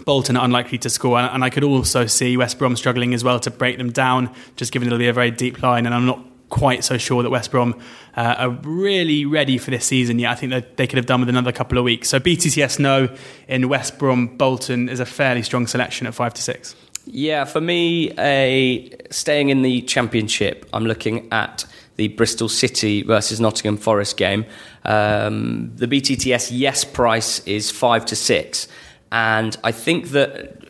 Bolton 0.05 0.37
are 0.37 0.45
unlikely 0.45 0.77
to 0.77 0.89
score, 0.89 1.19
and 1.19 1.43
I 1.43 1.49
could 1.49 1.65
also 1.65 2.05
see 2.05 2.37
West 2.37 2.57
Brom 2.57 2.77
struggling 2.77 3.13
as 3.13 3.25
well 3.25 3.41
to 3.41 3.51
break 3.51 3.77
them 3.77 3.91
down, 3.91 4.33
just 4.55 4.71
given 4.71 4.87
it'll 4.87 4.97
be 4.97 5.09
a 5.09 5.13
very 5.13 5.31
deep 5.31 5.61
line. 5.61 5.85
And 5.85 5.93
I'm 5.93 6.05
not 6.05 6.25
quite 6.51 6.83
so 6.83 6.99
sure 6.99 7.23
that 7.23 7.31
West 7.31 7.49
Brom 7.49 7.79
uh, 8.15 8.35
are 8.37 8.49
really 8.49 9.25
ready 9.25 9.57
for 9.57 9.71
this 9.71 9.85
season 9.85 10.19
yet. 10.19 10.31
I 10.31 10.35
think 10.35 10.51
that 10.51 10.77
they 10.77 10.85
could 10.85 10.97
have 10.97 11.07
done 11.07 11.21
with 11.21 11.29
another 11.29 11.51
couple 11.51 11.79
of 11.79 11.83
weeks. 11.83 12.09
So 12.09 12.19
BTTS 12.19 12.77
no 12.77 13.09
in 13.47 13.67
West 13.69 13.97
Brom 13.97 14.37
Bolton 14.37 14.87
is 14.89 14.99
a 14.99 15.05
fairly 15.05 15.41
strong 15.41 15.65
selection 15.65 16.05
at 16.05 16.13
five 16.13 16.35
to 16.35 16.41
six. 16.43 16.75
Yeah, 17.05 17.45
for 17.45 17.61
me, 17.61 18.11
a 18.19 18.95
staying 19.09 19.49
in 19.49 19.63
the 19.63 19.81
championship, 19.81 20.69
I'm 20.71 20.85
looking 20.85 21.27
at 21.31 21.65
the 21.95 22.09
Bristol 22.09 22.47
City 22.47 23.01
versus 23.01 23.39
Nottingham 23.39 23.77
Forest 23.77 24.17
game. 24.17 24.45
Um, 24.85 25.75
the 25.75 25.87
BTTS 25.87 26.49
yes 26.51 26.83
price 26.83 27.39
is 27.47 27.71
five 27.71 28.05
to 28.07 28.15
six. 28.15 28.67
And 29.11 29.57
I 29.63 29.71
think 29.71 30.09
that 30.09 30.60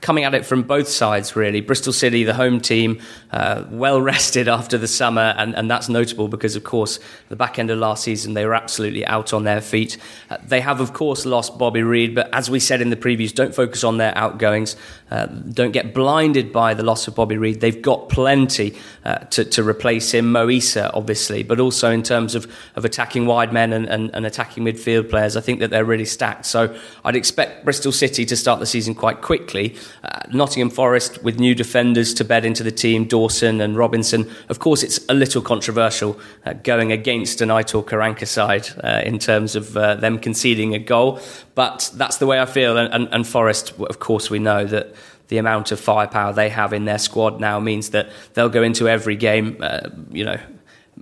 coming 0.00 0.24
at 0.24 0.34
it 0.34 0.46
from 0.46 0.62
both 0.62 0.88
sides, 0.88 1.36
really. 1.36 1.60
Bristol 1.60 1.92
City, 1.92 2.24
the 2.24 2.34
home 2.34 2.60
team, 2.60 3.00
uh, 3.30 3.64
well 3.70 4.00
rested 4.00 4.48
after 4.58 4.78
the 4.78 4.88
summer, 4.88 5.34
and, 5.36 5.54
and 5.54 5.70
that's 5.70 5.88
notable 5.88 6.28
because, 6.28 6.56
of 6.56 6.64
course, 6.64 6.98
the 7.28 7.36
back 7.36 7.58
end 7.58 7.70
of 7.70 7.78
last 7.78 8.04
season 8.04 8.34
they 8.34 8.44
were 8.44 8.54
absolutely 8.54 9.04
out 9.06 9.32
on 9.32 9.44
their 9.44 9.60
feet. 9.60 9.98
Uh, 10.30 10.36
they 10.46 10.60
have, 10.60 10.80
of 10.80 10.92
course, 10.92 11.26
lost 11.26 11.58
Bobby 11.58 11.82
Reid, 11.82 12.14
but 12.14 12.32
as 12.34 12.50
we 12.50 12.60
said 12.60 12.80
in 12.80 12.90
the 12.90 12.96
previews, 12.96 13.34
don't 13.34 13.54
focus 13.54 13.84
on 13.84 13.98
their 13.98 14.16
outgoings. 14.16 14.76
Uh, 15.10 15.26
don't 15.26 15.72
get 15.72 15.94
blinded 15.94 16.52
by 16.52 16.74
the 16.74 16.82
loss 16.82 17.08
of 17.08 17.14
Bobby 17.14 17.38
Reid. 17.38 17.60
They've 17.60 17.80
got 17.80 18.08
plenty 18.08 18.76
uh, 19.04 19.18
to, 19.18 19.44
to 19.44 19.66
replace 19.66 20.12
him. 20.12 20.32
Moisa, 20.32 20.90
obviously, 20.92 21.42
but 21.42 21.60
also 21.60 21.90
in 21.90 22.02
terms 22.02 22.34
of, 22.34 22.50
of 22.76 22.84
attacking 22.84 23.26
wide 23.26 23.52
men 23.52 23.72
and, 23.72 23.86
and, 23.86 24.10
and 24.14 24.26
attacking 24.26 24.64
midfield 24.64 25.08
players, 25.08 25.36
I 25.36 25.40
think 25.40 25.60
that 25.60 25.70
they're 25.70 25.84
really 25.84 26.04
stacked. 26.04 26.44
So 26.46 26.76
I'd 27.04 27.16
expect 27.16 27.64
Bristol 27.64 27.92
City 27.92 28.26
to 28.26 28.36
start 28.36 28.60
the 28.60 28.66
season 28.66 28.94
quite 28.94 29.22
quickly. 29.48 29.74
Uh, 30.04 30.20
Nottingham 30.30 30.70
Forest 30.70 31.22
with 31.22 31.38
new 31.38 31.54
defenders 31.54 32.12
to 32.14 32.24
bed 32.24 32.44
into 32.44 32.62
the 32.62 32.70
team, 32.70 33.04
Dawson 33.04 33.60
and 33.60 33.76
Robinson. 33.76 34.30
Of 34.48 34.58
course, 34.58 34.82
it's 34.82 35.00
a 35.08 35.14
little 35.14 35.42
controversial 35.42 36.18
uh, 36.44 36.52
going 36.52 36.92
against 36.92 37.40
an 37.40 37.48
Aitor 37.48 37.84
Karanka 37.84 38.26
side 38.26 38.68
uh, 38.84 39.02
in 39.04 39.18
terms 39.18 39.56
of 39.56 39.76
uh, 39.76 39.94
them 39.94 40.18
conceding 40.18 40.74
a 40.74 40.78
goal, 40.78 41.20
but 41.54 41.90
that's 41.94 42.18
the 42.18 42.26
way 42.26 42.40
I 42.40 42.46
feel. 42.46 42.76
And, 42.76 42.92
and, 42.92 43.08
and 43.10 43.26
Forest, 43.26 43.72
of 43.80 43.98
course, 43.98 44.30
we 44.30 44.38
know 44.38 44.64
that 44.66 44.94
the 45.28 45.38
amount 45.38 45.72
of 45.72 45.80
firepower 45.80 46.32
they 46.32 46.48
have 46.50 46.72
in 46.72 46.84
their 46.84 46.98
squad 46.98 47.40
now 47.40 47.60
means 47.60 47.90
that 47.90 48.10
they'll 48.34 48.48
go 48.48 48.62
into 48.62 48.88
every 48.88 49.16
game, 49.16 49.56
uh, 49.60 49.88
you 50.10 50.24
know, 50.24 50.38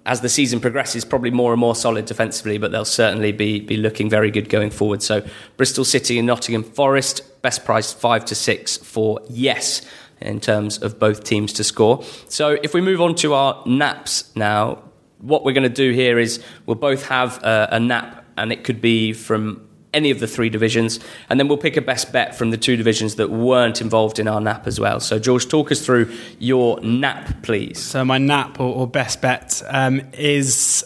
as 0.05 0.21
the 0.21 0.29
season 0.29 0.61
progresses, 0.61 1.05
probably 1.05 1.31
more 1.31 1.53
and 1.53 1.61
more 1.61 1.75
solid 1.75 2.05
defensively, 2.05 2.59
but 2.59 2.73
they'll 2.73 2.85
certainly 2.85 3.33
be 3.33 3.61
be 3.61 3.77
looking 3.77 4.11
very 4.11 4.31
good 4.31 4.49
going 4.49 4.71
forward. 4.71 5.03
So 5.03 5.27
Bristol 5.57 5.85
City 5.85 6.19
and 6.19 6.27
Nottingham 6.27 6.65
Forest, 6.65 7.23
best 7.43 7.65
price 7.65 7.93
five 7.93 8.25
to 8.27 8.35
six 8.35 8.77
for 8.77 9.21
yes 9.29 9.87
in 10.21 10.41
terms 10.41 10.79
of 10.83 10.99
both 10.99 11.25
teams 11.25 11.53
to 11.55 11.65
score. 11.65 12.03
So 12.29 12.57
if 12.63 12.75
we 12.75 12.81
move 12.81 13.01
on 13.01 13.15
to 13.17 13.35
our 13.35 13.63
naps 13.67 14.35
now, 14.35 14.83
what 15.19 15.45
we're 15.45 15.53
going 15.53 15.63
to 15.63 15.69
do 15.69 15.93
here 15.93 16.19
is 16.19 16.43
we'll 16.67 16.77
both 16.77 17.07
have 17.07 17.43
a, 17.43 17.69
a 17.73 17.81
nap, 17.81 18.25
and 18.37 18.53
it 18.53 18.65
could 18.65 18.81
be 18.81 19.13
from 19.13 19.66
any 19.97 20.11
of 20.11 20.21
the 20.21 20.27
three 20.27 20.51
divisions, 20.51 21.01
and 21.29 21.41
then 21.41 21.49
we'll 21.49 21.57
pick 21.57 21.77
a 21.77 21.81
best 21.81 22.13
bet 22.13 22.37
from 22.37 22.51
the 22.51 22.59
two 22.59 22.77
divisions 22.77 23.17
that 23.17 23.31
weren't 23.31 23.81
involved 23.81 24.19
in 24.19 24.29
our 24.29 24.41
nap 24.41 24.67
as 24.67 24.79
well. 24.79 25.01
So, 25.01 25.19
George, 25.19 25.49
talk 25.49 25.73
us 25.73 25.85
through 25.85 26.15
your 26.39 26.79
nap, 26.81 27.43
please. 27.43 27.81
So, 27.81 28.05
my 28.05 28.19
nap 28.19 28.61
or, 28.61 28.73
or 28.75 28.87
best 28.87 29.23
bet 29.23 29.63
um, 29.69 30.03
is 30.13 30.85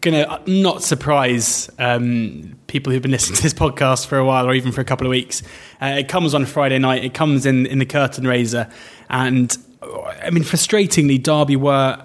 going 0.00 0.24
to 0.24 0.40
not 0.46 0.82
surprise 0.82 1.68
um, 1.80 2.56
people 2.68 2.92
who've 2.92 3.02
been 3.02 3.10
listening 3.10 3.36
to 3.36 3.42
this 3.42 3.52
podcast 3.52 4.06
for 4.06 4.16
a 4.16 4.24
while 4.24 4.48
or 4.48 4.54
even 4.54 4.70
for 4.70 4.80
a 4.80 4.84
couple 4.84 5.06
of 5.06 5.10
weeks. 5.10 5.42
Uh, 5.80 5.96
it 5.98 6.08
comes 6.08 6.32
on 6.32 6.46
Friday 6.46 6.78
night. 6.78 7.04
It 7.04 7.14
comes 7.14 7.44
in 7.44 7.66
in 7.66 7.80
the 7.80 7.86
curtain 7.86 8.26
raiser, 8.26 8.70
and 9.10 9.56
I 9.82 10.30
mean, 10.30 10.44
frustratingly, 10.44 11.20
Derby 11.20 11.56
were 11.56 12.00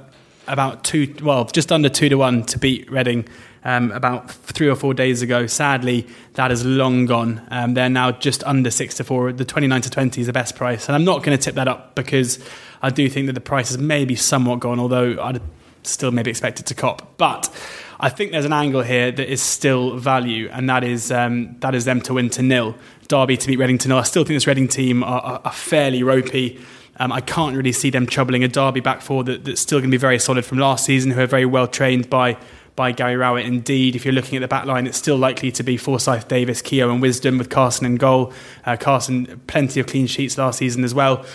about 0.48 0.84
two, 0.84 1.14
well, 1.22 1.46
just 1.46 1.72
under 1.72 1.90
two 1.90 2.10
to 2.10 2.16
one 2.16 2.44
to 2.46 2.58
beat 2.58 2.90
Reading 2.90 3.28
um, 3.68 3.92
about 3.92 4.32
three 4.32 4.70
or 4.70 4.78
four 4.78 4.94
days 4.94 5.22
ago. 5.22 5.46
Sadly, 5.46 6.08
that 6.36 6.54
is 6.54 6.66
long 6.66 7.06
gone. 7.06 7.46
Um, 7.52 7.74
they're 7.74 7.90
now 7.90 8.12
just 8.14 8.42
under 8.46 8.72
six 8.72 8.96
to 8.96 9.04
four. 9.04 9.34
The 9.34 9.44
29 9.44 9.82
to 9.82 9.90
20 9.90 10.22
is 10.22 10.28
the 10.28 10.34
best 10.34 10.56
price. 10.56 10.88
And 10.88 10.96
I'm 10.96 11.04
not 11.04 11.22
going 11.22 11.38
to 11.38 11.44
tip 11.44 11.56
that 11.56 11.68
up 11.68 11.94
because 11.94 12.40
I 12.82 12.92
do 12.92 13.10
think 13.10 13.28
that 13.28 13.34
the 13.34 13.42
price 13.42 13.70
is 13.70 13.78
maybe 13.78 14.16
somewhat 14.16 14.62
gone, 14.62 14.80
although 14.80 15.22
I'd 15.22 15.42
still 15.84 16.12
maybe 16.12 16.30
expect 16.30 16.62
it 16.62 16.66
to 16.68 16.76
cop. 16.76 17.18
But 17.18 17.54
I 18.00 18.08
think 18.08 18.32
there's 18.32 18.46
an 18.46 18.54
angle 18.54 18.84
here 18.84 19.12
that 19.12 19.30
is 19.30 19.42
still 19.42 19.98
value, 19.98 20.50
and 20.50 20.70
that 20.70 20.86
is 20.86 21.12
um, 21.12 21.58
that 21.60 21.76
is 21.76 21.84
them 21.84 22.00
to 22.02 22.14
win 22.14 22.30
to 22.32 22.42
nil. 22.42 22.74
Derby 23.10 23.36
to 23.36 23.48
beat 23.48 23.60
Reading 23.60 23.78
to 23.80 23.90
nil. 23.90 23.98
I 23.98 24.04
still 24.04 24.24
think 24.24 24.38
this 24.38 24.48
Reading 24.48 24.70
team 24.70 25.04
are, 25.04 25.20
are, 25.20 25.42
are 25.44 25.52
fairly 25.52 26.04
ropey. 26.04 26.62
Um, 27.00 27.12
I 27.12 27.20
can't 27.20 27.56
really 27.56 27.74
see 27.74 27.90
them 27.90 28.08
troubling 28.08 28.46
a 28.46 28.48
Derby 28.48 28.80
back 28.80 29.02
four 29.02 29.26
that, 29.26 29.44
that's 29.44 29.60
still 29.60 29.80
going 29.80 29.90
to 29.90 29.94
be 29.94 30.00
very 30.00 30.20
solid 30.20 30.46
from 30.46 30.58
last 30.58 30.86
season, 30.86 31.12
who 31.12 31.20
are 31.20 31.28
very 31.28 31.46
well 31.46 31.68
trained 31.68 32.10
by 32.10 32.38
by 32.78 32.94
Gary 32.94 33.18
Rowett. 33.18 33.46
Indeed, 33.46 33.98
if 33.98 34.06
you're 34.06 34.14
looking 34.14 34.38
at 34.38 34.42
the 34.42 34.48
back 34.48 34.66
line, 34.66 34.88
it's 34.88 34.98
still 34.98 35.18
likely 35.18 35.52
to 35.52 35.64
be 35.64 35.76
Forsyth, 35.76 36.30
Davis, 36.30 36.62
Keogh, 36.62 36.90
and 36.90 37.02
Wisdom 37.02 37.38
with 37.38 37.50
Carson 37.50 37.86
in 37.86 37.96
goal. 37.96 38.32
Uh, 38.66 38.78
Carson, 38.78 39.42
plenty 39.48 39.82
of 39.82 39.88
clean 39.88 40.08
sheets 40.08 40.38
last 40.38 40.60
season 40.60 40.86
as 40.86 40.94
well. 40.94 41.26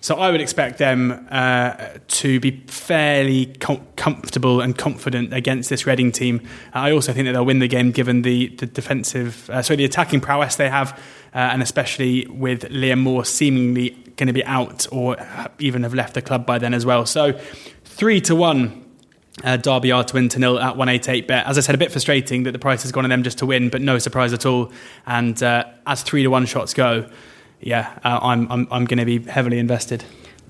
So 0.00 0.16
I 0.16 0.30
would 0.30 0.40
expect 0.40 0.78
them 0.78 1.26
uh, 1.30 1.88
to 2.08 2.40
be 2.40 2.64
fairly 2.66 3.46
com- 3.46 3.86
comfortable 3.96 4.60
and 4.60 4.76
confident 4.76 5.32
against 5.32 5.70
this 5.70 5.86
Reading 5.86 6.12
team. 6.12 6.40
Uh, 6.74 6.80
I 6.80 6.92
also 6.92 7.12
think 7.12 7.26
that 7.26 7.32
they'll 7.32 7.46
win 7.46 7.60
the 7.60 7.68
game 7.68 7.92
given 7.92 8.22
the, 8.22 8.48
the 8.48 8.66
defensive, 8.66 9.48
uh, 9.50 9.62
sorry, 9.62 9.76
the 9.76 9.84
attacking 9.84 10.20
prowess 10.20 10.56
they 10.56 10.68
have, 10.68 10.92
uh, 11.34 11.38
and 11.38 11.62
especially 11.62 12.26
with 12.26 12.62
Liam 12.70 13.00
Moore 13.00 13.24
seemingly 13.24 13.90
going 14.16 14.26
to 14.26 14.32
be 14.32 14.44
out 14.44 14.86
or 14.90 15.16
even 15.60 15.84
have 15.84 15.94
left 15.94 16.14
the 16.14 16.22
club 16.22 16.44
by 16.44 16.58
then 16.58 16.74
as 16.74 16.84
well. 16.84 17.06
So 17.06 17.38
three 17.84 18.20
to 18.22 18.34
one. 18.34 18.87
Uh, 19.44 19.56
Derby 19.56 19.92
are 19.92 20.04
to 20.04 20.14
win 20.14 20.28
to 20.30 20.38
nil 20.38 20.58
at 20.58 20.76
188 20.76 21.28
bet. 21.28 21.46
As 21.46 21.58
I 21.58 21.60
said, 21.60 21.74
a 21.74 21.78
bit 21.78 21.92
frustrating 21.92 22.42
that 22.42 22.52
the 22.52 22.58
price 22.58 22.82
has 22.82 22.92
gone 22.92 23.04
on 23.04 23.10
them 23.10 23.22
just 23.22 23.38
to 23.38 23.46
win, 23.46 23.68
but 23.68 23.80
no 23.80 23.98
surprise 23.98 24.32
at 24.32 24.44
all. 24.44 24.72
And 25.06 25.40
uh, 25.42 25.64
as 25.86 26.02
three 26.02 26.22
to 26.22 26.28
one 26.28 26.46
shots 26.46 26.74
go, 26.74 27.08
yeah, 27.60 27.98
uh, 28.04 28.18
I'm 28.22 28.50
I'm, 28.50 28.68
I'm 28.70 28.84
going 28.84 28.98
to 28.98 29.04
be 29.04 29.20
heavily 29.20 29.58
invested. 29.58 30.04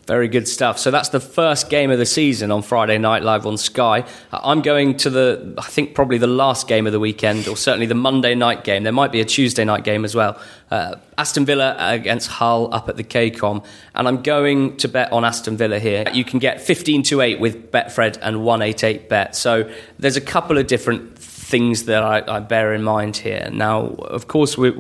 Very 0.08 0.28
good 0.28 0.48
stuff. 0.48 0.78
So 0.78 0.90
that's 0.90 1.10
the 1.10 1.20
first 1.20 1.68
game 1.68 1.90
of 1.90 1.98
the 1.98 2.06
season 2.06 2.50
on 2.50 2.62
Friday 2.62 2.96
night 2.96 3.22
live 3.22 3.44
on 3.44 3.58
Sky. 3.58 4.06
Uh, 4.32 4.40
I'm 4.42 4.62
going 4.62 4.96
to 4.96 5.10
the, 5.10 5.54
I 5.58 5.66
think 5.66 5.94
probably 5.94 6.16
the 6.16 6.26
last 6.26 6.66
game 6.66 6.86
of 6.86 6.94
the 6.94 6.98
weekend, 6.98 7.46
or 7.46 7.58
certainly 7.58 7.84
the 7.84 7.94
Monday 7.94 8.34
night 8.34 8.64
game. 8.64 8.84
There 8.84 8.92
might 8.92 9.12
be 9.12 9.20
a 9.20 9.26
Tuesday 9.26 9.66
night 9.66 9.84
game 9.84 10.06
as 10.06 10.14
well. 10.14 10.40
Uh, 10.70 10.94
Aston 11.18 11.44
Villa 11.44 11.76
against 11.78 12.28
Hull 12.28 12.72
up 12.72 12.88
at 12.88 12.96
the 12.96 13.04
KCOM, 13.04 13.62
and 13.94 14.08
I'm 14.08 14.22
going 14.22 14.78
to 14.78 14.88
bet 14.88 15.12
on 15.12 15.26
Aston 15.26 15.58
Villa 15.58 15.78
here. 15.78 16.06
You 16.10 16.24
can 16.24 16.38
get 16.38 16.62
15 16.62 17.02
to 17.02 17.20
8 17.20 17.38
with 17.38 17.70
Betfred 17.70 18.18
and 18.22 18.42
188 18.42 19.10
bet. 19.10 19.36
So 19.36 19.70
there's 19.98 20.16
a 20.16 20.22
couple 20.22 20.56
of 20.56 20.66
different 20.66 21.17
things 21.48 21.84
that 21.84 22.02
I, 22.02 22.36
I, 22.36 22.40
bear 22.40 22.74
in 22.74 22.82
mind 22.82 23.16
here. 23.16 23.48
Now, 23.50 23.86
of 23.86 24.28
course, 24.28 24.58
we're, 24.58 24.78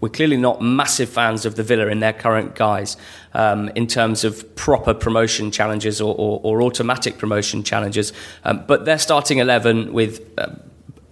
we're, 0.00 0.08
clearly 0.08 0.36
not 0.36 0.60
massive 0.60 1.08
fans 1.08 1.46
of 1.46 1.54
the 1.54 1.62
Villa 1.62 1.86
in 1.86 2.00
their 2.00 2.12
current 2.12 2.56
guise 2.56 2.96
um, 3.32 3.68
in 3.76 3.86
terms 3.86 4.24
of 4.24 4.56
proper 4.56 4.92
promotion 4.92 5.52
challenges 5.52 6.00
or, 6.00 6.12
or, 6.18 6.40
or 6.42 6.62
automatic 6.62 7.16
promotion 7.16 7.62
challenges, 7.62 8.12
um, 8.44 8.64
but 8.66 8.84
they're 8.84 8.98
starting 8.98 9.38
11 9.38 9.92
with. 9.92 10.20
Uh, 10.36 10.48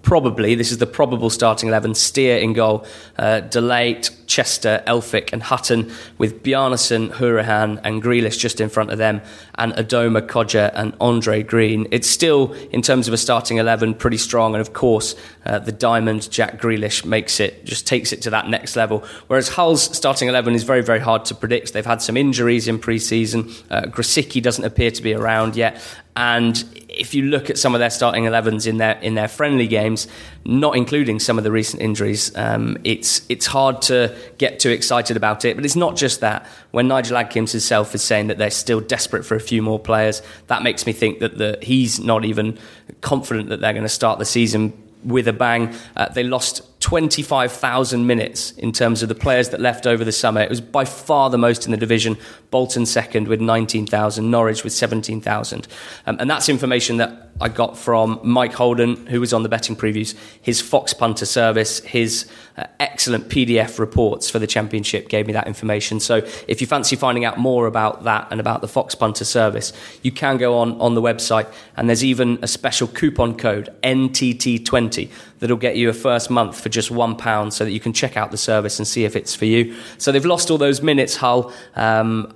probably, 0.02 0.54
this 0.54 0.72
is 0.72 0.78
the 0.78 0.86
probable 0.86 1.28
starting 1.28 1.68
11, 1.68 1.94
Steer 1.94 2.38
in 2.38 2.54
goal, 2.54 2.86
uh, 3.18 3.40
Delate, 3.40 4.10
Chester, 4.28 4.84
Elphick, 4.86 5.32
and 5.32 5.42
Hutton, 5.42 5.90
with 6.18 6.44
Bjarnason, 6.44 7.10
Hourihane, 7.14 7.80
and 7.82 8.00
Grealish 8.00 8.38
just 8.38 8.60
in 8.60 8.68
front 8.68 8.90
of 8.90 8.98
them, 8.98 9.20
and 9.56 9.72
Adomah, 9.72 10.26
Kodjia, 10.28 10.70
and 10.74 10.94
Andre 11.00 11.42
Green. 11.42 11.88
It's 11.90 12.08
still, 12.08 12.52
in 12.70 12.82
terms 12.82 13.08
of 13.08 13.14
a 13.14 13.16
starting 13.16 13.56
11, 13.56 13.94
pretty 13.94 14.18
strong, 14.18 14.54
and 14.54 14.60
of 14.60 14.72
course, 14.74 15.16
uh, 15.44 15.58
the 15.58 15.72
diamond 15.72 16.30
Jack 16.30 16.60
Grealish 16.60 17.04
makes 17.04 17.40
it, 17.40 17.64
just 17.64 17.86
takes 17.86 18.12
it 18.12 18.22
to 18.22 18.30
that 18.30 18.48
next 18.48 18.76
level. 18.76 19.04
Whereas 19.26 19.48
Hull's 19.48 19.96
starting 19.96 20.28
11 20.28 20.54
is 20.54 20.62
very, 20.62 20.82
very 20.82 21.00
hard 21.00 21.24
to 21.26 21.34
predict. 21.34 21.72
They've 21.72 21.84
had 21.84 22.02
some 22.02 22.16
injuries 22.16 22.68
in 22.68 22.78
pre 22.78 22.98
season. 22.98 23.50
Uh, 23.70 23.82
Grosicki 23.82 24.42
doesn't 24.42 24.64
appear 24.64 24.90
to 24.90 25.02
be 25.02 25.14
around 25.14 25.56
yet. 25.56 25.82
And 26.18 26.64
if 26.88 27.14
you 27.14 27.22
look 27.22 27.48
at 27.48 27.58
some 27.58 27.76
of 27.76 27.78
their 27.78 27.90
starting 27.90 28.24
11s 28.24 28.66
in 28.66 28.78
their 28.78 28.98
in 28.98 29.14
their 29.14 29.28
friendly 29.28 29.68
games, 29.68 30.08
not 30.44 30.76
including 30.76 31.20
some 31.20 31.38
of 31.38 31.44
the 31.44 31.52
recent 31.52 31.80
injuries, 31.80 32.36
um, 32.36 32.76
it's 32.82 33.24
it's 33.28 33.46
hard 33.46 33.80
to 33.82 34.17
get 34.38 34.60
too 34.60 34.70
excited 34.70 35.16
about 35.16 35.44
it. 35.44 35.56
But 35.56 35.64
it's 35.64 35.76
not 35.76 35.96
just 35.96 36.20
that. 36.20 36.46
When 36.70 36.88
Nigel 36.88 37.16
Adkins 37.16 37.52
himself 37.52 37.94
is 37.94 38.02
saying 38.02 38.28
that 38.28 38.38
they're 38.38 38.50
still 38.50 38.80
desperate 38.80 39.24
for 39.24 39.34
a 39.34 39.40
few 39.40 39.62
more 39.62 39.78
players, 39.78 40.22
that 40.46 40.62
makes 40.62 40.86
me 40.86 40.92
think 40.92 41.20
that 41.20 41.38
the, 41.38 41.58
he's 41.62 42.00
not 42.00 42.24
even 42.24 42.58
confident 43.00 43.48
that 43.48 43.60
they're 43.60 43.72
going 43.72 43.82
to 43.82 43.88
start 43.88 44.18
the 44.18 44.24
season 44.24 44.72
with 45.04 45.28
a 45.28 45.32
bang. 45.32 45.74
Uh, 45.96 46.08
they 46.08 46.24
lost 46.24 46.62
25,000 46.80 48.06
minutes 48.06 48.52
in 48.52 48.72
terms 48.72 49.02
of 49.02 49.08
the 49.08 49.14
players 49.14 49.50
that 49.50 49.60
left 49.60 49.86
over 49.86 50.04
the 50.04 50.12
summer. 50.12 50.40
It 50.40 50.50
was 50.50 50.60
by 50.60 50.84
far 50.84 51.30
the 51.30 51.38
most 51.38 51.66
in 51.66 51.70
the 51.70 51.76
division. 51.76 52.16
Bolton 52.50 52.86
second 52.86 53.28
with 53.28 53.40
19,000, 53.40 54.30
Norwich 54.30 54.64
with 54.64 54.72
17,000. 54.72 55.68
Um, 56.06 56.16
and 56.20 56.30
that's 56.30 56.48
information 56.48 56.98
that 56.98 57.27
I 57.40 57.48
got 57.48 57.78
from 57.78 58.20
Mike 58.22 58.52
Holden, 58.52 59.06
who 59.06 59.20
was 59.20 59.32
on 59.32 59.42
the 59.42 59.48
betting 59.48 59.76
previews, 59.76 60.16
his 60.42 60.60
Fox 60.60 60.92
Punter 60.92 61.26
service, 61.26 61.80
his 61.80 62.28
uh, 62.56 62.64
excellent 62.80 63.28
PDF 63.28 63.78
reports 63.78 64.28
for 64.28 64.38
the 64.38 64.46
Championship 64.46 65.08
gave 65.08 65.26
me 65.26 65.32
that 65.34 65.46
information. 65.46 66.00
So 66.00 66.16
if 66.48 66.60
you 66.60 66.66
fancy 66.66 66.96
finding 66.96 67.24
out 67.24 67.38
more 67.38 67.66
about 67.66 68.04
that 68.04 68.28
and 68.30 68.40
about 68.40 68.60
the 68.60 68.68
Fox 68.68 68.94
Punter 68.94 69.24
service, 69.24 69.72
you 70.02 70.10
can 70.10 70.36
go 70.36 70.58
on, 70.58 70.80
on 70.80 70.94
the 70.94 71.02
website, 71.02 71.52
and 71.76 71.88
there's 71.88 72.04
even 72.04 72.38
a 72.42 72.48
special 72.48 72.88
coupon 72.88 73.36
code, 73.36 73.68
NTT20, 73.82 75.10
that'll 75.38 75.56
get 75.56 75.76
you 75.76 75.88
a 75.88 75.92
first 75.92 76.30
month 76.30 76.60
for 76.60 76.68
just 76.68 76.90
£1 76.90 77.52
so 77.52 77.64
that 77.64 77.70
you 77.70 77.80
can 77.80 77.92
check 77.92 78.16
out 78.16 78.32
the 78.32 78.36
service 78.36 78.78
and 78.78 78.88
see 78.88 79.04
if 79.04 79.14
it's 79.14 79.34
for 79.34 79.44
you. 79.44 79.76
So 79.98 80.10
they've 80.10 80.24
lost 80.24 80.50
all 80.50 80.58
those 80.58 80.82
minutes, 80.82 81.16
Hull. 81.16 81.52
Um, 81.76 82.34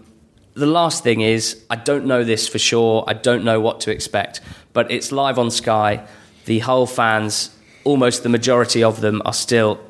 the 0.54 0.66
last 0.66 1.02
thing 1.02 1.22
is, 1.22 1.64
I 1.70 1.76
don't 1.76 2.04
know 2.06 2.24
this 2.24 2.46
for 2.46 2.58
sure. 2.58 3.04
I 3.06 3.14
don't 3.14 3.44
know 3.44 3.60
what 3.60 3.80
to 3.80 3.90
expect, 3.90 4.40
but 4.72 4.90
it's 4.90 5.12
live 5.12 5.38
on 5.38 5.50
Sky. 5.50 6.06
The 6.44 6.60
Hull 6.60 6.86
fans, 6.86 7.54
almost 7.84 8.22
the 8.22 8.28
majority 8.28 8.82
of 8.82 9.00
them, 9.00 9.22
are 9.24 9.32
still 9.32 9.80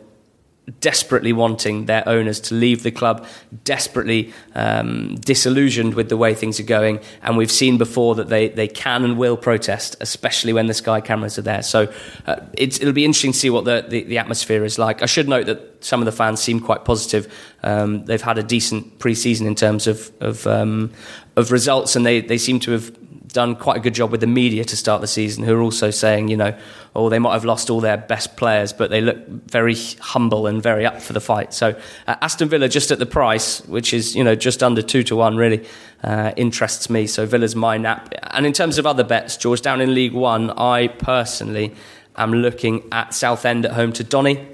desperately 0.80 1.32
wanting 1.32 1.86
their 1.86 2.08
owners 2.08 2.38
to 2.38 2.54
leave 2.54 2.84
the 2.84 2.90
club, 2.90 3.26
desperately 3.64 4.32
um, 4.54 5.16
disillusioned 5.16 5.94
with 5.94 6.08
the 6.08 6.16
way 6.16 6.34
things 6.34 6.60
are 6.60 6.64
going. 6.64 7.00
And 7.22 7.36
we've 7.36 7.50
seen 7.50 7.78
before 7.78 8.14
that 8.16 8.28
they, 8.28 8.48
they 8.48 8.68
can 8.68 9.04
and 9.04 9.18
will 9.18 9.36
protest, 9.36 9.96
especially 10.00 10.52
when 10.52 10.66
the 10.66 10.74
Sky 10.74 11.00
cameras 11.00 11.36
are 11.38 11.42
there. 11.42 11.62
So 11.62 11.92
uh, 12.26 12.36
it'll 12.56 12.92
be 12.92 13.04
interesting 13.04 13.32
to 13.32 13.38
see 13.38 13.50
what 13.50 13.64
the, 13.64 13.84
the, 13.88 14.04
the, 14.04 14.18
atmosphere 14.18 14.64
is 14.64 14.78
like. 14.78 15.02
I 15.02 15.06
should 15.06 15.28
note 15.28 15.46
that 15.46 15.84
some 15.84 16.00
of 16.00 16.06
the 16.06 16.12
fans 16.12 16.40
seem 16.40 16.60
quite 16.60 16.84
positive. 16.84 17.32
Um, 17.64 18.04
they've 18.04 18.22
had 18.22 18.38
a 18.38 18.42
decent 18.42 19.00
pre 19.00 19.14
season 19.14 19.48
in 19.48 19.56
terms 19.56 19.88
of, 19.88 20.12
of, 20.20 20.46
um, 20.46 20.92
of 21.34 21.50
results, 21.50 21.96
and 21.96 22.06
they, 22.06 22.20
they 22.20 22.38
seem 22.38 22.60
to 22.60 22.70
have 22.70 22.96
done 23.32 23.56
quite 23.56 23.76
a 23.78 23.80
good 23.80 23.94
job 23.94 24.10
with 24.10 24.20
the 24.20 24.26
media 24.26 24.64
to 24.64 24.76
start 24.76 25.00
the 25.00 25.06
season, 25.06 25.44
who 25.44 25.54
are 25.54 25.62
also 25.62 25.90
saying, 25.90 26.28
you 26.28 26.36
know, 26.36 26.56
oh, 26.94 27.08
they 27.08 27.18
might 27.18 27.32
have 27.32 27.44
lost 27.44 27.70
all 27.70 27.80
their 27.80 27.96
best 27.96 28.36
players, 28.36 28.72
but 28.72 28.90
they 28.90 29.00
look 29.00 29.26
very 29.26 29.74
humble 30.00 30.46
and 30.46 30.62
very 30.62 30.84
up 30.84 31.00
for 31.00 31.12
the 31.12 31.20
fight. 31.20 31.54
So 31.54 31.74
uh, 32.06 32.16
Aston 32.20 32.48
Villa 32.48 32.68
just 32.68 32.90
at 32.90 32.98
the 32.98 33.06
price, 33.06 33.60
which 33.66 33.94
is, 33.94 34.14
you 34.14 34.22
know, 34.22 34.34
just 34.34 34.62
under 34.62 34.82
two 34.82 35.02
to 35.04 35.16
one, 35.16 35.36
really 35.36 35.66
uh, 36.04 36.32
interests 36.36 36.90
me. 36.90 37.06
So 37.06 37.26
Villa's 37.26 37.56
my 37.56 37.78
nap. 37.78 38.12
And 38.30 38.46
in 38.46 38.52
terms 38.52 38.78
of 38.78 38.86
other 38.86 39.04
bets, 39.04 39.36
George, 39.36 39.62
down 39.62 39.80
in 39.80 39.94
League 39.94 40.12
One, 40.12 40.50
I 40.50 40.88
personally 40.88 41.74
am 42.16 42.32
looking 42.32 42.86
at 42.92 43.14
Southend 43.14 43.64
at 43.64 43.72
home 43.72 43.92
to 43.94 44.04
Donny. 44.04 44.46